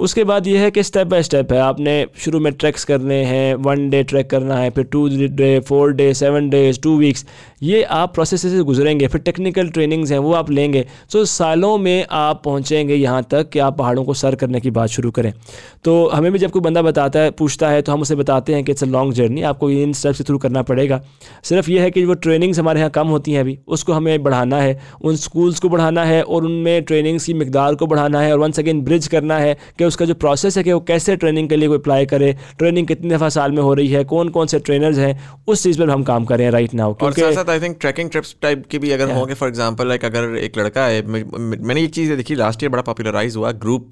[0.00, 3.54] उसके बाद ये है कि स्टेप बाय स्टेप है। आपने शुरू में ट्रैक्स करने हैं
[3.56, 7.24] वन डे ट्रैक करना है, फिर two day four day seven days two weeks
[7.62, 12.06] ये आप प्रोसेस से गुजरेंगे, फिर टेक्निकल ट्रेनिंग्स हैं, वो आप लेंगे। सो सालों में
[12.10, 15.32] आप पहुँचेंगे यहाँ तक कि आप पहाड़ों को सर करने की बात शुरू करें।
[15.84, 18.64] तो हमें भी जब कोई बंदा बताता है, पूछता है तो हम उसे बताते हैं
[18.64, 21.00] कि इट्स अ लॉन्ग जर्नी आपको इन स्टेप से थ्रू करना पड़ेगा।
[21.44, 24.56] सिर्फ़ ये है कि वो ट्रेनिंग्स हमारे यहाँ कम होती हैं अभी, उसको हमें बढ़ाना
[24.56, 28.38] है, उन स्कूल्स को बढ़ाना है, और उनमें ट्रेनिंग्स की मकदार को बढ़ाना है, और
[28.38, 31.56] वन सेकेंड ब्रिज करना है कि उसका जो प्रोसेस है कि वो कैसे ट्रेनिंग के
[31.56, 34.58] लिए कोई अप्लाई करे ट्रेनिंग कितनी दफ़ा साल में हो रही है कौन कौन से
[34.60, 35.12] ट्रेनर्स हैं
[35.48, 38.78] उस चीज़ पर हम काम करें राइट नाउ क्योंकि I think trekking trips type की
[38.78, 42.62] भी अगर होंगे फॉर एग्ज़ाम्पल लाइक अगर एक लड़का है मैंने एक चीज़ देखी लास्ट
[42.62, 43.90] ईयर बड़ा पॉपुलराइज हुआ ग्रुप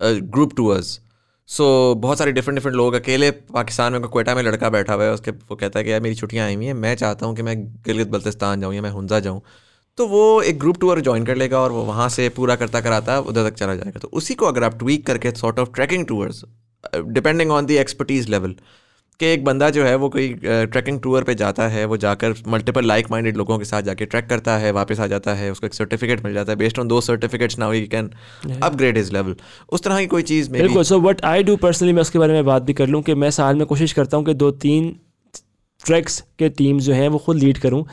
[0.00, 1.00] ग्रुप टूअर्स
[1.48, 5.12] सो बहुत सारे डिफरेंट डिफरेंट लोग अकेले पाकिस्तान में कोयटा में लड़का बैठा हुआ है
[5.12, 7.42] उसके वो कहता है कि यार मेरी छुट्टियाँ आई हुई हैं मैं चाहता हूँ कि
[7.42, 9.42] मैं गिलगित बल्तिस्तान जाऊँ या मैं हुंजा जाऊँ।
[9.98, 13.18] तो वो एक ग्रुप टूर ज्वाइन कर लेगा और वो वहाँ से पूरा करता कराता
[13.20, 16.44] उधर तक चला जाएगा। तो उसी को अगर आप ट्वीक करके sort of trekking tours
[16.96, 18.54] depending on the expertise level
[19.20, 22.84] कि एक बंदा जो है वो कोई ट्रैकिंग टूर पे जाता है वो जाकर मल्टीपल
[22.86, 25.74] लाइक माइंडेड लोगों के साथ जाके ट्रैक करता है वापस आ जाता है उसको एक
[25.74, 28.10] सर्टिफिकेट मिल जाता है बेस्ड ऑन दो certificates now he can
[28.62, 29.36] upgrade his level
[29.68, 32.44] उस तरह की कोई चीज़ बिल्कुल so what I do personally मैं उसके बारे में
[32.44, 34.94] बात भी कर लूँ कि मैं साल में कोशिश करता हूँ कि दो तीन
[35.82, 37.84] ट्रैक्स के टीम जो हैं वो खुद लीड करूँ।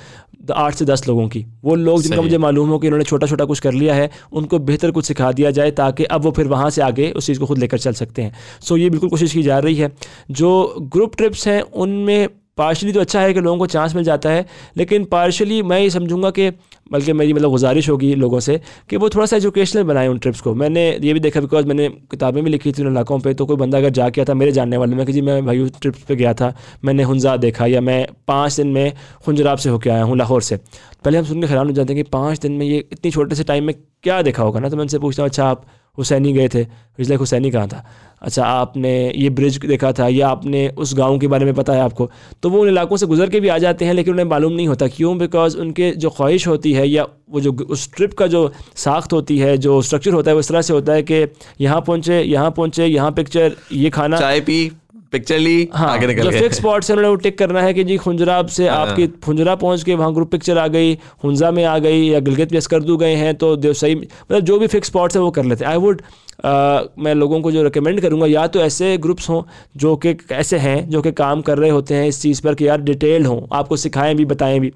[0.52, 3.46] आठ से दस लोगों की। वो लोग जिनका मुझे मालूम हो कि इन्होंने छोटा छोटा
[3.46, 6.70] कुछ कर लिया है उनको बेहतर कुछ सिखा दिया जाए ताकि अब वो फिर वहाँ
[6.70, 9.44] से आगे उस चीज़ को खुद लेकर चल सकते हैं। सो ये बिल्कुल कोशिश की
[9.44, 9.92] जा रही है।
[10.32, 12.28] जो ग्रुप ट्रिप्स हैं उनमें
[12.58, 14.46] पार्शली तो अच्छा है कि लोगों को चांस मिल जाता है,
[14.78, 16.50] लेकिन पार्शली मैं ये समझूँगा कि,
[16.92, 20.42] बल्कि मेरी मतलब गुजारिश होगी लोगों से कि वो थोड़ा सा एजुकेशनल बनाए उन ट्रिप्स
[20.42, 23.46] को। मैंने ये भी देखा बिकॉज़ मैंने किताबें भी लिखी थी उन इलाकों पर तो
[23.46, 26.02] कोई बंदा अगर जा गया था मेरे जानने वाले में कि जी मैं भाई ट्रिप्स
[26.02, 26.54] पर गया था,
[26.86, 28.94] मैंने हंजा देखा या मैं पाँच दिन में
[29.26, 32.04] खुंजराब से होकर आया हूँ लाहौर से। पहले हम सुन के हैरान हो जाते हैं
[32.04, 34.70] कि पाँच दिन में ये इतनी छोटे से टाइम में क्या देखा होगा ना?
[34.70, 35.66] तो मैं उनसे पूछता हूँ अच्छा आप
[35.98, 36.66] हुसैनी गए थे?
[37.00, 37.86] इसलिए हुसैनी कहाँ था?
[38.22, 41.82] अच्छा आपने ये ब्रिज देखा था या आपने उस गाँव के बारे में पता है
[41.82, 42.10] आपको?
[42.44, 44.68] तो वो उन इलाकों से गुजर के भी आ जाते हैं लेकिन उन्हें मालूम नहीं
[44.68, 45.18] होता। क्यों?
[45.18, 49.38] बिकॉज़ उनके जो ख्वाहिश होती है या वो जो उस ट्रिप का जो साख्त होती
[49.38, 51.26] है जो स्ट्रक्चर होता है वो इस तरह से होता है कि
[51.62, 54.72] यहाँ पहुँचे यहाँ पहुँचे यहाँ पिक्चर ये खाना। चाय पी
[55.12, 57.84] पिक्चर ली हाँ, आगे निकल गए। फिक्स स्पॉट से उन्होंने वो टिक करना है कि
[57.84, 60.94] जी खुंजराब से हाँ। आपकी खुंजरा पहुँच के वहाँ ग्रुप पिक्चर आ गई
[61.24, 64.68] हुंजा में आ गई या गिलगित में दू गए हैं तो सही मतलब जो भी
[64.68, 66.02] फिक्स स्पॉट्स है वो कर लेते हैं। आई वुड
[66.44, 69.42] मैं लोगों को जो रिकमेंड करूँगा या तो ऐसे ग्रुप्स हों
[69.78, 72.68] जो कि ऐसे हैं जो कि काम कर रहे होते हैं इस चीज़ पर कि
[72.68, 74.72] यार डिटेल हों आपको सिखाएँ भी बताएँ भी।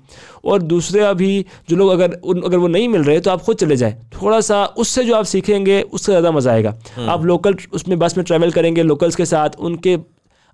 [0.45, 3.57] और दूसरे अभी जो लोग अगर उन अगर वो नहीं मिल रहे तो आप खुद
[3.57, 7.55] चले जाएँ। थोड़ा सा उससे जो आप सीखेंगे उससे ज़्यादा मज़ा आएगा। हम्म। आप लोकल
[7.73, 9.97] उसमें बस में ट्रैवल करेंगे लोकल्स के साथ उनके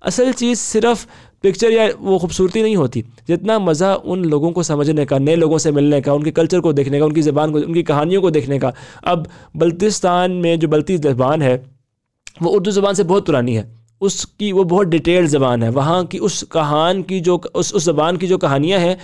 [0.02, 1.06] असल चीज़ सिर्फ़
[1.42, 5.58] पिक्चर या वो खूबसूरती नहीं होती। जितना मज़ा उन लोगों को समझने का, नए लोगों
[5.58, 8.58] से मिलने का, उनके कल्चर को देखने का, उनकी ज़बान को, उनकी कहानियों को देखने
[8.58, 8.72] का।
[9.04, 11.66] अब बल्तिस्तान में जो बल्ती ज़बान है,
[12.42, 16.18] वो उर्दू ज़बान से बहुत पुरानी है। उसकी वो बहुत डिटेल ज़बान है। वहाँ की
[16.18, 18.98] उस कहान की जो, उस उस ज़बान की जो कहानियाँ हैं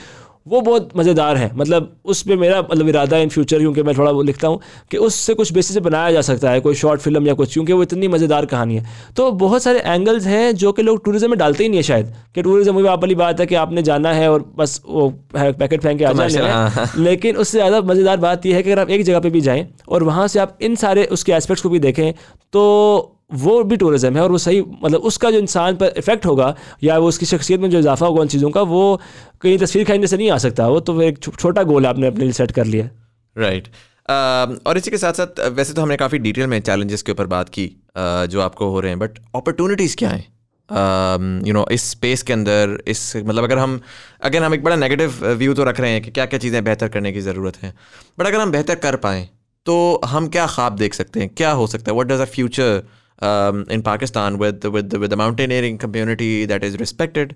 [0.49, 3.97] वो बहुत मज़ेदार है। मतलब उस पर मेरा मतलब इरादा है इन फ्यूचर क्योंकि मैं
[3.97, 7.01] थोड़ा वो लिखता हूँ कि उससे कुछ बेसिस से बनाया जा सकता है कोई शॉर्ट
[7.01, 8.85] फ़िल्म या कुछ क्योंकि वो इतनी मज़ेदार कहानी है।
[9.17, 12.13] तो बहुत सारे एंगल्स हैं जो कि लोग टूरिज़्म में डालते ही नहीं है शायद
[12.35, 15.83] कि टूरिज़्म में आप वाली बात है कि आपने जाना है और बस वो पैकेट
[15.83, 18.81] फेंक के आ जाना है। हाँ। लेकिन उससे ज़्यादा मज़ेदार बात यह है कि अगर
[18.81, 21.69] आप एक जगह पर भी जाएँ और वहाँ से आप इन सारे उसके एस्पेक्ट्स को
[21.69, 22.13] भी देखें
[22.53, 26.55] तो वो भी टूरिज़्म है और वो सही मतलब उसका जो इंसान पर इफ़ेक्ट होगा
[26.83, 29.01] या वो उसकी शख्सियत में जो इजाफा होगा उन चीज़ों का, वो
[29.43, 32.33] कहीं तस्वीर खींचने से नहीं आ सकता। वो तो एक छोटा गोल आपने अपने लिए
[32.35, 32.89] सेट कर लिया।
[33.37, 33.69] राइट
[34.67, 37.49] और इसी के साथ साथ वैसे तो हमने काफ़ी डिटेल में चैलेंजेस के ऊपर बात
[37.51, 40.25] की जो आपको हो रहे हैं बट अपॉर्चुनिटीज़ क्या हैं?
[41.47, 43.81] यू नो इस स्पेस के अंदर, इस मतलब अगर हम
[44.23, 46.89] अगर हम एक बड़ा नेगेटिव व्यू तो रख रहे हैं कि क्या क्या चीज़ें बेहतर
[46.89, 47.75] करने की ज़रूरत है।
[48.19, 49.29] बट अगर हम बेहतर कर पाएँ
[49.67, 51.29] तो हम क्या ख्वाब देख सकते हैं?
[51.31, 51.99] क्या हो सकता है?
[51.99, 52.83] What does a future
[53.22, 57.36] um, in Pakistan with with with the mountaineering community that is respected,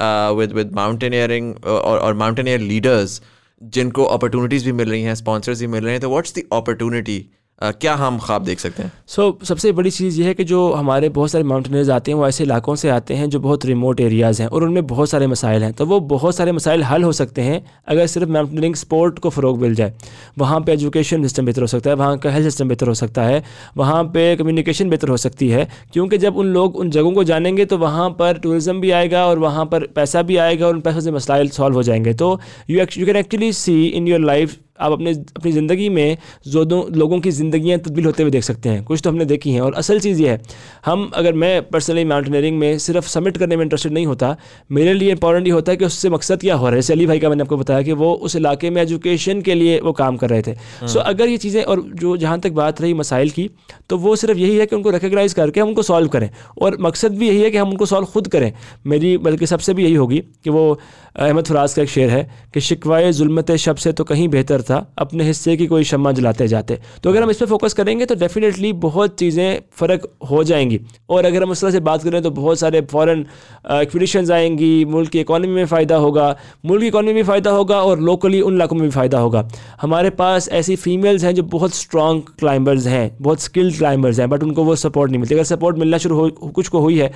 [0.00, 3.20] uh, with with mountaineering uh, or, or mountaineer leaders
[3.62, 7.18] जिनको अपॉर्चुनिटीज़ भी मिल रही हैं स्पॉन्सर्स भी मिल रहे हैं तो व्हाट्स द अपॉर्चुनिटी
[7.61, 8.91] क्या हम ख्वाब देख सकते हैं?
[9.07, 12.17] सो so, सबसे बड़ी चीज़ यह है कि जो हमारे बहुत सारे माउंटेनर्स आते हैं
[12.17, 15.27] वो ऐसे इलाकों से आते हैं जो बहुत रिमोट एरियाज़ हैं और उनमें बहुत सारे
[15.27, 19.19] मसाइल हैं। तो वो बहुत सारे मसाइल हल हो सकते हैं अगर सिर्फ़ माउंटेनिंग स्पोर्ट
[19.19, 19.93] को फ़रोग मिल जाए।
[20.37, 23.23] वहाँ पर एजुकेशन सिस्टम बेहतर हो सकता है वहाँ का हेल्थ सिस्टम बेहतर हो सकता
[23.23, 23.43] है
[23.77, 27.65] वहाँ पर कम्युनिकेशन बेहतर हो सकती है क्योंकि जब उन लोग उन जगहों को जानेंगे
[27.65, 30.99] तो वहाँ पर टूरिज़म भी आएगा और वहाँ पर पैसा भी आएगा और उन पैसों
[30.99, 32.39] से मसाइल सॉल्व हो जाएँगे। तो
[32.69, 36.17] you you can actually see in your life आप अपने अपनी ज़िंदगी में
[36.47, 39.51] जो दो लोगों की ज़िंदगियाँ तब्दील होते हुए देख सकते हैं। कुछ तो हमने देखी
[39.51, 40.41] हैं और असल चीज़ ये है
[40.85, 44.35] हम अगर मैं पर्सनली माउंटेनियरिंग में सिर्फ़ सबमिट करने में इंटरेस्टेड नहीं होता
[44.71, 47.05] मेरे लिए इंपॉर्टेंट ये होता है कि उससे मकसद क्या हो रहा है। जैसे अली
[47.07, 50.17] भाई का मैंने आपको बताया कि वो उस इलाके में एजुकेशन के लिए वो काम
[50.17, 50.53] कर रहे थे।
[50.83, 53.49] सो अगर ये चीज़ें और जो जहाँ तक बात रही मसाइल की
[53.89, 56.29] तो वो सिर्फ़ यही है कि उनको रिकगनाइज़ करके हम उनको सॉल्व करें।
[56.61, 58.51] और मकसद भी यही है कि हम उनको सॉल्व खुद करें।
[58.87, 60.79] मेरी बल्कि सबसे भी यही होगी कि वो
[61.15, 64.93] अहमद फराज का एक शेर है कि शिकवाए जुल्मत शब से तो कहीं बेहतर था,
[64.97, 68.15] अपने हिस्से की कोई शमा जलाते जाते। तो अगर हम इस पर फोकस करेंगे तो
[68.15, 72.31] डेफिनेटली बहुत चीज़ें फ़र्क हो जाएँगी। और अगर हम उस तरह से बात करें तो
[72.31, 73.25] बहुत सारे फ़ॉरन
[73.73, 76.35] एक्सपीडिशंस आएँगी, मुल्क की इकानमी में फ़ायदा होगा,
[76.65, 79.47] मुल्क की इकॉनमी में फ़ायदा होगा और लोकली उन इलाकों में भी फ़ायदा होगा।
[79.81, 84.43] हमारे पास ऐसी फीमेल्स हैं जो बहुत स्ट्रॉन्ग क्लाइंबर्स हैं, बहुत स्किल्ड क्लाइंबर्स हैं बट
[84.43, 87.11] उनको वो सपोर्ट नहीं मिलती। अगर सपोर्ट मिलना शुरू हो, कुछ को हुई है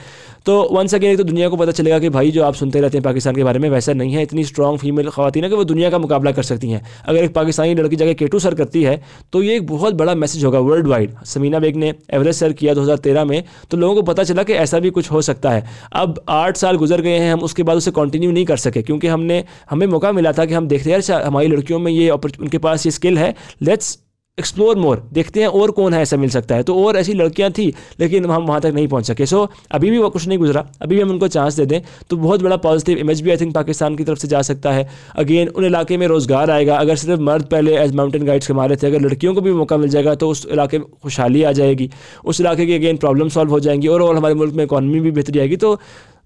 [0.45, 2.97] तो वन अगेन एक तो दुनिया को पता चलेगा कि भाई जो आप सुनते रहते
[2.97, 5.63] हैं पाकिस्तान के बारे में, वैसा नहीं है, इतनी स्ट्रॉन्ग फीमेल खातन है कि वो
[5.65, 9.01] दुनिया का मुकाबला कर सकती हैं। अगर एक पाकिस्तानी लड़की जगह केटू सर करती है
[9.33, 12.73] तो ये एक बहुत बड़ा मैसेज होगा वर्ल्ड वाइड समीना बेग ने एवरेस्ट सर किया
[12.73, 15.49] दो हज़ार तेरह में तो लोगों को पता चला कि ऐसा भी कुछ हो सकता
[15.49, 18.81] है। अब आठ साल गुजर गए हैं, हम उसके बाद उसे कंटिन्यू नहीं कर सके,
[18.81, 22.09] क्योंकि हमने, हमें मौका मिला था कि हम देखते हैं यार हमारी लड़कियों में ये
[22.09, 23.97] उनके पास ये स्किल है लेट्स
[24.37, 27.49] एक्सप्लोर मोर देखते हैं और कौन है ऐसा मिल सकता है। तो और ऐसी लड़कियाँ
[27.51, 27.65] थी
[27.99, 30.65] लेकिन हम वहाँ तक नहीं पहुँच। सके सो so, अभी भी वो कुछ नहीं गुजरा।
[30.81, 33.53] अभी भी हम उनको चांस दे दें तो बहुत बड़ा पॉजिटिव इमेज भी आई थिंक
[33.55, 37.21] पाकिस्तान की तरफ़ से जा सकता है। अगेन उन इलाके में रोज़गार आएगा। अगर सिर्फ़
[37.21, 40.15] मर्द पहले एज माउंटेन गाइड्स कमा रहे थे अगर लड़कियों को भी मौका मिल जाएगा
[40.15, 41.89] तो उस इलाके में खुशहाली आ जाएगी।
[42.25, 45.39] उस इलाके की अगेन प्रॉब्लम सॉल्व हो जाएँगी और हमारे मुल्क में इकानमी भी बेहतरी
[45.39, 45.79] आएगी। तो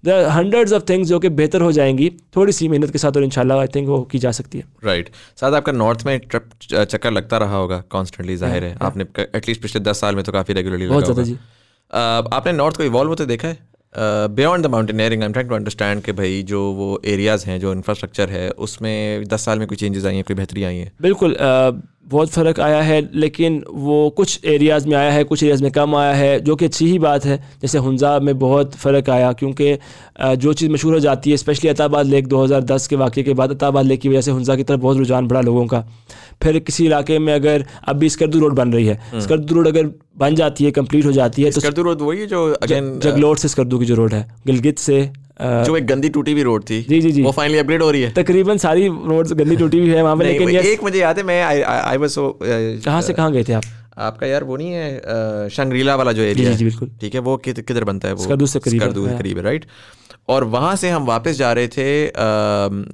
[0.04, 3.24] द हंड्रेड्स ऑफ़ थिंग्स जो कि बेहतर हो जाएँगी थोड़ी सी मेहनत के साथ और
[3.24, 5.40] इंशाल्लाह आई थिंक वो की जा सकती है। Right right.
[5.40, 9.80] साथ आपका नॉर्थ में ट्रिप चक्कर लगता रहा होगा कॉन्स्टेंटली ज़ाहिर है। आपने एटलीस्ट पिछले
[9.82, 11.36] दस साल में तो काफ़ी रेगुलरली बहुत ज़्यादा जी।
[11.92, 13.58] आपने नॉर्थ को इवॉल्व होते देखा है?
[13.94, 17.72] Beyond the mountaineering I am trying to understand कि भाई जो वो एरियाज़ हैं जो
[17.72, 20.92] इंफ्रास्ट्रक्चर है उसमें दस साल में कोई चेंजेस आई हैं कोई बेहतरी आई हैं?
[21.02, 21.72] बिल्कुल uh,
[22.04, 25.94] बहुत फ़र्क आया है लेकिन वो कुछ एरियाज़ में आया है कुछ एरियाज़ में कम
[25.96, 29.76] आया है जो कि अच्छी ही बात है। जैसे हंजा में बहुत फ़र्क आया क्योंकि
[30.36, 33.86] जो चीज़ मशहूर हो जाती है स्पेशली अताबाद लेक 2010 के वाक़े के बाद अताबाद
[33.86, 35.84] लेक की वजह से हंजा की तरफ़ बहुत रुझान बढ़ा लोगों का।
[36.42, 39.68] फिर किसी इलाके में अगर अब भी स्कर्दू रोड बन रही है। हम्म। स्कर्दू रोड
[39.68, 43.48] अगर बन जाती है कंप्लीट हो जाती है तो स्कर्दू रोड वही जो जगलोट से
[43.48, 45.00] स्कर्दू की जो रोड है गिलगित से
[45.42, 48.02] जो एक गंदी टूटी हुई रोड थी जी जी जी। वो फाइनली अपग्रेड हो रही
[48.02, 51.24] है। तकरीबन सारी रोड गंदी टूटी हुई है वहाँ पे लेकिन एक मुझे याद है
[51.24, 53.62] मैं आई वाज सो कहाँ से कहाँ गए थे आप?
[53.98, 57.84] आपका यार वो नहीं है शंग्रीला वाला जो एरिया जी बिल्कुल। ठीक है वो किधर
[57.84, 58.22] बनता है वो?
[58.22, 59.64] स्कर्दू से करीब स्कर्दू से करीब है राइट
[60.28, 61.88] और वहाँ से हम वापस जा रहे थे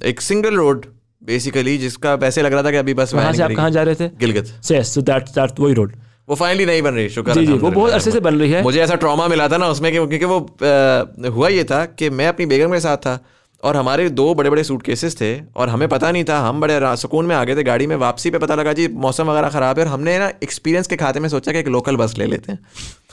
[0.09, 0.87] एक सिंगल रोड
[1.23, 3.95] बेसिकली जिसका वैसे लग रहा था कि अभी बस वहाँ से आप कहाँ जा रहे
[3.95, 4.09] थे?
[4.21, 5.93] गिलगित। से सो दैट दैट वही रोड
[6.29, 8.63] वो फाइनली नहीं बन रही शुक्र जी जी वो बहुत अरसे से बन रही है।
[8.63, 12.11] मुझे ऐसा ट्रॉमा मिला था ना उसमें कि क्योंकि वो आ, हुआ ये था कि
[12.13, 13.19] मैं अपनी बेगम के साथ था
[13.63, 16.81] और हमारे दो बड़े बड़े सूट केसेस थे और हमें पता नहीं था हम बड़े
[16.97, 19.79] सुकून में आ गए थे गाड़ी में वापसी पे पता लगा जी मौसम वगैरह ख़राब
[19.79, 22.53] है। और हमने ना एक्सपीरियंस के खाते में सोचा कि एक लोकल बस ले लेते
[22.53, 22.59] हैं।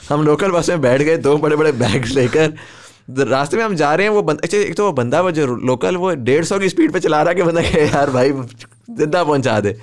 [0.09, 2.53] हम लोकल बस में बैठ गए दो बड़े बड़े बैग्स लेकर
[3.29, 5.45] रास्ते में हम जा रहे हैं वो बंद अच्छा एक तो वो बंदा वो जो
[5.65, 9.23] लोकल वो डेढ़ सौ की स्पीड पे चला रहा है कि बंदा यार भाई ज़िंदा
[9.23, 9.77] पहुँचा दे।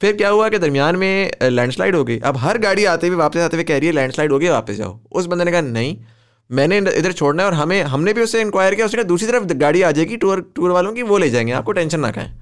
[0.00, 3.36] फिर क्या हुआ कि दरमियान में लैंडस्लाइड हो गई। अब हर गाड़ी आते हुए, वापस
[3.36, 5.96] आते हुए कह रही है लैंडस्लाइड हो गई वापस जाओ। उस बंदे ने कहा, नहीं,
[6.50, 9.44] मैंने इधर छोड़ना है और हमें, हमने भी उससे इंक्वायर किया, उसने कहा, दूसरी तरफ़
[9.44, 12.32] गाड़ी आ जाएगी टूर टूर वालों की, वो ले जाएँगे, आपको टेंशन ना खाएँ।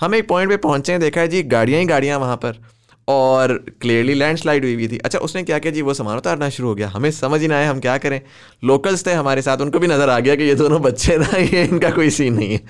[0.00, 2.62] हम एक पॉइंट पे पहुँचे हैं देखा है जी, गाड़ियाँ ही गाड़ियाँ वहाँ पर,
[3.08, 6.68] और क्लियरली लैंडस्लाइड हुई हुई थी। अच्छा उसने क्या किया जी, वो सामान उतारना शुरू
[6.68, 8.20] हो गया। हमें समझ ही ना आया, हम क्या करें?
[8.64, 11.64] लोकल्स थे हमारे साथ, उनको भी नज़र आ गया कि ये दोनों बच्चे ना, ये
[11.64, 12.60] इनका कोई सीन नहीं है।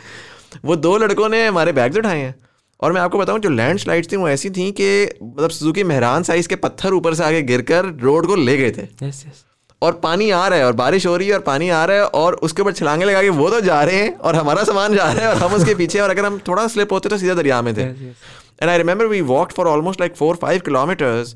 [0.64, 2.34] वो दो लड़कों ने हमारे बैग्स उठाए हैं।
[2.80, 4.88] और मैं आपको बताऊँ जो लैंड स्लाइड्स थी वो ऐसी थी कि
[5.22, 8.86] मतलब सुजुकी मेहरान साइज़ के पत्थर ऊपर से आगे गिरकर रोड को ले गए थे।
[9.02, 9.44] Yes, yes.
[9.82, 12.06] और पानी आ रहा है और बारिश हो रही है और पानी आ रहा है
[12.06, 15.10] और उसके ऊपर छलांगे लगा के वो तो जा रहे हैं और हमारा सामान जा
[15.12, 17.60] रहा है और हम उसके पीछे और अगर हम थोड़ा स्लिप होते तो सीधा दरिया
[17.62, 21.34] में थे। And I remember we walk for almost like four five kilometres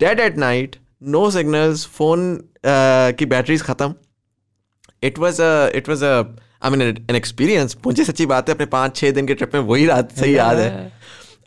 [0.00, 2.34] dead at night no signals phone
[2.66, 3.94] की बैटरीज ख़त्म।
[5.02, 5.42] It was
[5.76, 6.04] it was
[6.62, 9.60] I mean an experience मुझे सच्ची बात है अपने पाँच छः दिन के ट्रिप में
[9.62, 10.92] वही रात सही याद है।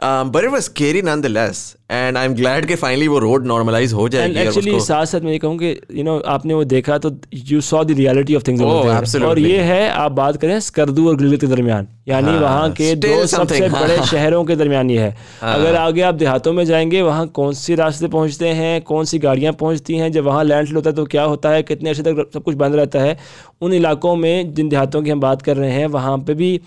[0.03, 4.09] But it was scary nonetheless and I am glad कि फाइनली वो रोड नॉर्मलाइज हो
[4.09, 7.61] जाएगी एक्चुअली साथ साथ मैं ये कहूँ कि यू नो आपने वो देखा तो you
[7.61, 11.47] saw the reality of things और ये है आप बात करें स्कर्दू और गिलगित के
[11.47, 15.55] दरमियान। यानी हाँ, वहाँ के दो सबसे हाँ, बड़े शहरों के दरमियान ये है। हाँ,
[15.55, 19.53] अगर आगे आप देहातों में जाएँगे वहाँ कौन सी रास्ते पहुँचते हैं कौन सी गाड़ियाँ
[19.53, 22.43] पहुँचती हैं जब वहाँ लैंड होता है तो क्या होता है कितने अर्से तक सब
[22.43, 23.17] कुछ बंद रहता है
[23.61, 26.59] उन इलाकों में जिन देहातों की हम बात कर रहे हैं वहाँ पर भी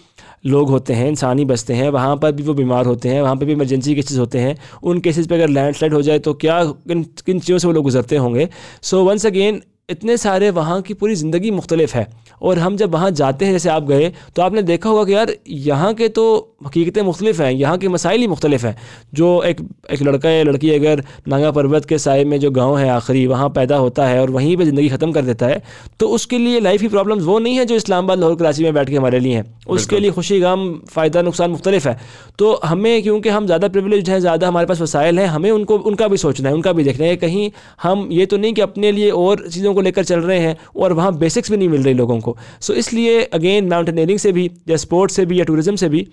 [0.47, 3.45] लोग होते हैं इंसानी बसते हैं वहाँ पर भी वो बीमार होते हैं वहाँ पर
[3.45, 7.03] भी इमरजेंसी केसेज होते हैं उन केसेस पे अगर लैंडस्लाइड हो जाए तो क्या, किन
[7.27, 8.49] किन चीज़ों से वो लोग गुजरते होंगे?
[8.83, 12.07] सो वंस अगेन इतने सारे वहाँ की पूरी ज़िंदगी मुख्तलिफ़ है।
[12.43, 15.33] और हम जब वहाँ जाते हैं जैसे आप गए तो आपने देखा होगा कि यार
[15.49, 16.25] यहाँ के तो
[16.67, 18.77] हकीकतें मुख्तलिफ़ हैं यहाँ के मसाइल ही मुख्तलिफ़ हैं।
[19.15, 19.61] जो एक
[19.91, 23.49] एक लड़का या लड़की अगर नागा पर्वत के साय में जो गाँव है आखिरी वहाँ
[23.51, 25.63] पैदा होता है और वहीं पर ज़िंदगी ख़त्म कर देता है
[26.01, 28.91] तो उसके लिए लाइफ की प्रॉब्लम वो नहीं है जो इस्लामाबाद लाहौर कराची में बैठ
[28.91, 31.97] के हमारे लिए हैं। उसके लिए खुशी गम फ़ायदा नुकसान मुख्तलिफ़ है।
[32.39, 36.09] तो हमें क्योंकि हम ज़्यादा प्रिवलेज हैं ज़्यादा हमारे पास वसाइल हैं हमें उनको उनका
[36.09, 37.51] भी सोचना है उनका भी देखना है कहीं
[37.83, 40.93] हम ये तो नहीं कि अपने लिए और चीज़ों को लेकर चल रहे हैं और
[40.93, 44.77] वहाँ बेसिक्स भी नहीं मिल रही लोगों को। सो इसलिए अगेन माउंटेनियरिंग से भी या
[44.77, 46.07] स्पोर्ट्स से भी या टूरिज़्म से भी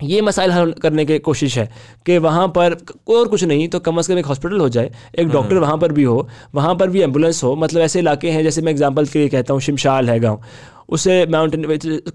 [0.00, 1.68] ये मसाइल हल करने की कोशिश है
[2.06, 2.74] कि वहाँ पर
[3.06, 5.60] कोई और कुछ नहीं तो कम अज़ कम एक हॉस्पिटल हो जाए एक डॉक्टर हम्म।
[5.60, 8.72] वहाँ पर भी हो वहाँ पर भी एंबुलेंस हो मतलब ऐसे इलाके हैं जैसे मैं
[8.72, 10.40] एग्जांपल के लिए कहता हूँ शिमशाल है गाँव
[10.88, 11.64] उसे माउंटेन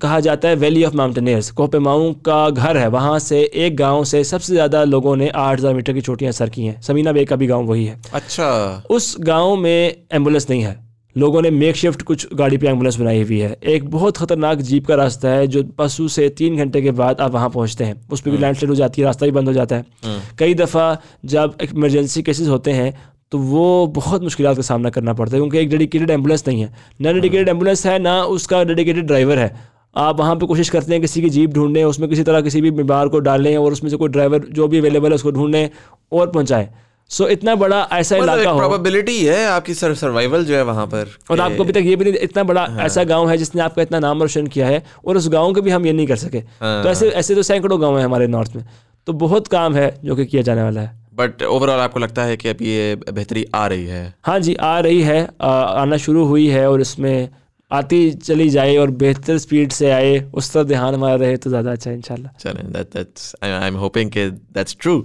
[0.01, 4.23] कहा जाता है वैली ऑफ़ माउंटेनियर्स कोपेमाऊ का घर है वहाँ से एक गाँव से
[4.23, 7.35] सबसे ज़्यादा लोगों ने आठ हज़ार मीटर की चोटियाँ सर की हैं समीना बे का
[7.35, 12.01] भी गाँव वही है। अच्छा। उस गाँव में एंबुलेंस नहीं है। लोगों ने मेक शिफ्ट
[12.01, 15.63] कुछ गाड़ी पे एंबुलेंस बनाई हुई है। एक बहुत ख़तरनाक जीप का रास्ता है जो
[15.77, 18.67] पशु से तीन घंटे के बाद आप वहाँ पहुँचते हैं। उस पर भी लैंड हम्म।
[18.67, 22.47] हो जाती है रास्ता भी बंद हो जाता है। हम्म। कई दफ़ा जब इमरजेंसी केसेस
[22.47, 22.93] होते हैं
[23.31, 26.73] तो वो बहुत मुश्किल का सामना करना पड़ता है क्योंकि एक डेडिकेटेड एंबुलेंस नहीं है।
[27.01, 29.53] ना डेडिकेटेड एंबुलेंस है ना उसका डेडिकेटेड ड्राइवर है।
[29.95, 32.71] आप वहाँ पे कोशिश करते हैं किसी की जीप ढूंढें उसमें किसी तरह किसी भी
[32.71, 35.69] बीमार को डालें और उसमें से कोई ड्राइवर जो भी अवेलेबल है उसको ढूंढें
[36.11, 36.69] और पहुँचाएँ।
[37.09, 40.63] सो so, इतना बड़ा ऐसा मतलब इलाका हो प्रोबेबिलिटी है आपकी सर सर्वाइवल जो है
[40.63, 43.37] वहाँ पर और आपको अभी तक ये भी नहीं इतना बड़ा हाँ। ऐसा गाँव है
[43.37, 46.07] जिसने आपका इतना नाम रोशन किया है और उस गाँव को भी हम ये नहीं
[46.07, 48.65] कर सके। हाँ। तो ऐसे ऐसे तो सैकड़ों गाँव है हमारे नॉर्थ में।
[49.07, 52.37] तो बहुत काम है जो कि किया जाने वाला है। बट ओवरऑल आपको लगता है
[52.37, 54.13] कि अब ये बेहतरी आ रही है?
[54.23, 57.29] हाँ जी आ रही है। आ, आना शुरू हुई है और इसमें
[57.71, 61.71] आती चली जाए और बेहतर स्पीड से आए उस तरह ध्यान हमारा रहे तो ज़्यादा
[61.71, 64.97] अच्छा इंशाल्लाह। चलें that that's I am hoping कि दैट्स ट्रू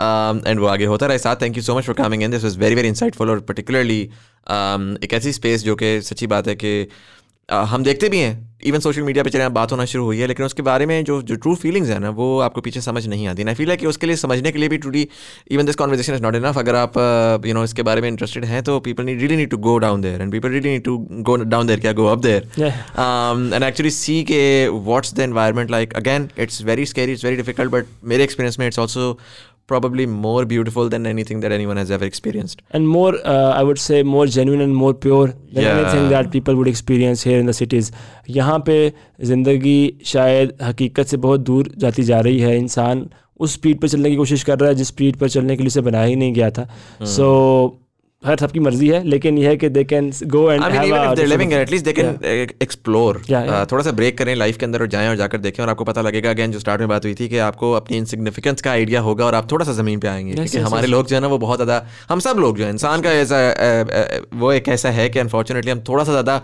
[0.00, 2.58] एंड वो आगे होता रहे। साथ thank you so much for coming in this was
[2.58, 6.86] very very insightful और पर्टिकुलरली um, एक ऐसी स्पेस जो कि सच्ची बात है कि
[7.52, 10.46] हम देखते भी हैं। इवन सोशल मीडिया पे चले बात होना शुरू हुई है लेकिन
[10.46, 13.44] उसके बारे में जो जो ट्रू फीलिंग्स है ना वो आपको पीछे समझ नहीं आती।
[13.44, 15.06] ना फील है कि उसके लिए समझने के लिए भी truly
[15.50, 16.98] even this conversation is not enough अगर आप
[17.46, 20.00] यू नो इसके बारे में इंटरेस्टेड हैं तो people need really need to go down
[20.00, 23.90] there and people really need to go down there क्या go up there and actually
[23.90, 28.24] see के what's the environment like again it's very scary it's very difficult but मेरे
[28.24, 29.12] experience में it's also
[29.69, 32.61] probably more beautiful than anything that anyone has ever experienced.
[32.71, 35.77] And more, uh, I would say, more genuine and more pure than yeah.
[35.77, 37.91] anything that people would experience here in the cities.
[38.29, 38.77] यहाँ पे
[39.21, 43.07] ज़िंदगी शायद हकीकत से बहुत दूर जाती जा रही है इंसान
[43.39, 45.67] उस स्पीड पर चलने की कोशिश कर रहा है जिस स्पीड पर चलने के लिए
[45.67, 46.67] उसे बनाया ही नहीं गया था
[47.01, 47.85] सो so,
[48.24, 51.92] हर सबकी मर्ज़ी है लेकिन यह है कि they can go and living at least they
[51.92, 52.18] can
[52.62, 53.20] explore
[53.72, 56.00] थोड़ा सा ब्रेक करें लाइफ के अंदर और जाएँ और जाकर देखें और आपको पता
[56.00, 59.26] लगेगा अगेन जो स्टार्ट में बात हुई थी कि आपको अपनी इनसिग्निफिकेंस का आइडिया होगा
[59.26, 61.58] और आप थोड़ा सा ज़मीन पे आएँगे क्योंकि हमारे लोग जो है ना वो बहुत
[61.58, 65.70] ज़्यादा हम सब लोग जो है इंसान का ऐसा वो एक ऐसा है कि अनफॉर्चुनेटली
[65.70, 66.36] हम थोड़ा सा ज़्यादा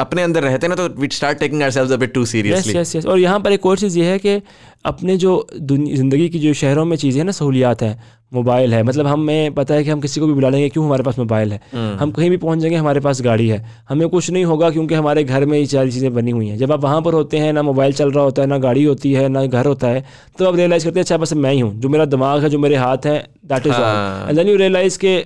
[0.00, 3.40] अपने अंदर रहते हैं ना तो we start taking our bit too seriously और यहाँ
[3.40, 4.40] पर एक और चीज़ ये है कि
[4.84, 9.54] अपने जो ज़िंदगी की जो शहरों में चीज़ें ना सहूलियात हैं मोबाइल है। मतलब हमें
[9.54, 11.60] पता है कि हम किसी को भी बुला लेंगे क्यों हमारे पास मोबाइल है?
[11.72, 14.94] हम्म। हम कहीं भी पहुँच जाएँगे हमारे पास गाड़ी है। हमें कुछ नहीं होगा क्योंकि
[14.94, 17.52] हमारे घर में ये सारी चीज़ें बनी हुई हैं। जब आप वहाँ पर होते हैं
[17.52, 20.04] ना मोबाइल चल रहा होता है ना गाड़ी होती है ना घर होता है
[20.38, 22.58] तो आप रियलाइज़ करते हैं अच्छा बस मैं ही हूँ जो मेरा दिमाग है जो
[22.58, 25.16] मेरे हाथ हैं that is all and then you realise के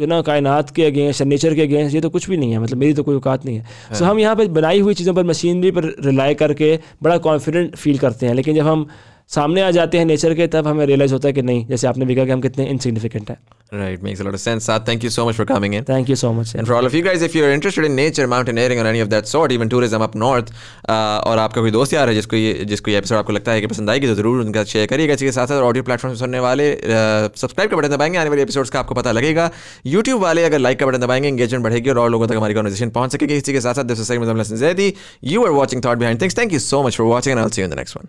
[0.00, 2.78] यू नो कायनात के अगेंस्ट नेचर के अगेंस्ट ये तो कुछ भी नहीं है। मतलब
[2.78, 5.70] मेरी तो कोई औकात नहीं है। सो हम यहाँ पर बनाई हुई चीज़ों पर मशीनरी
[5.70, 8.86] पर रिलाई करके बड़ा कॉन्फिडेंट फील करते हैं। लेकिन जब हम
[9.30, 12.04] सामने आ जाते हैं नेचर के तब हमें रियलाइज़ होता है कि नहीं जैसे आपने
[12.04, 13.38] भी कहा कि हम कितने इनसिग्निफिकेंट हैं।
[13.72, 14.66] Right, makes a lot of sense.
[14.66, 15.82] Saad, thank you so much for coming in.
[15.88, 18.26] Thank you so much And for all of you guys, if you're interested in nature,
[18.34, 21.92] mountaineering, or any of that sort, even tourism up north, uh, और आपका कोई दोस्त
[21.92, 24.40] यार है जिसको ये जिसको ये एपिसोड आपको लगता है कि पसंद आएगी तो ज़रूर
[24.44, 27.96] उनका शेयर करिएगा। इसी के साथ साथ ऑडियो प्लेटफॉर्म से सुनने वाले सब्सक्राइब का बटन
[27.96, 29.50] दबाएँगे आने वाले एपिसोड्स का आपको पता लगेगा।
[29.86, 32.90] यूट्यूब वाले अगर लाइक का बटन दबाएँगे एंगेजमेंट बढ़ेगी और और लोगों तक हमारी कॉन्वर्सेशन
[32.96, 34.92] पहुँच सकेगी। इसी के साथ साथ this is Zaidi
[35.34, 37.52] you are watching thought behind things thank you so much for watching and I will
[37.52, 38.08] see you in the next one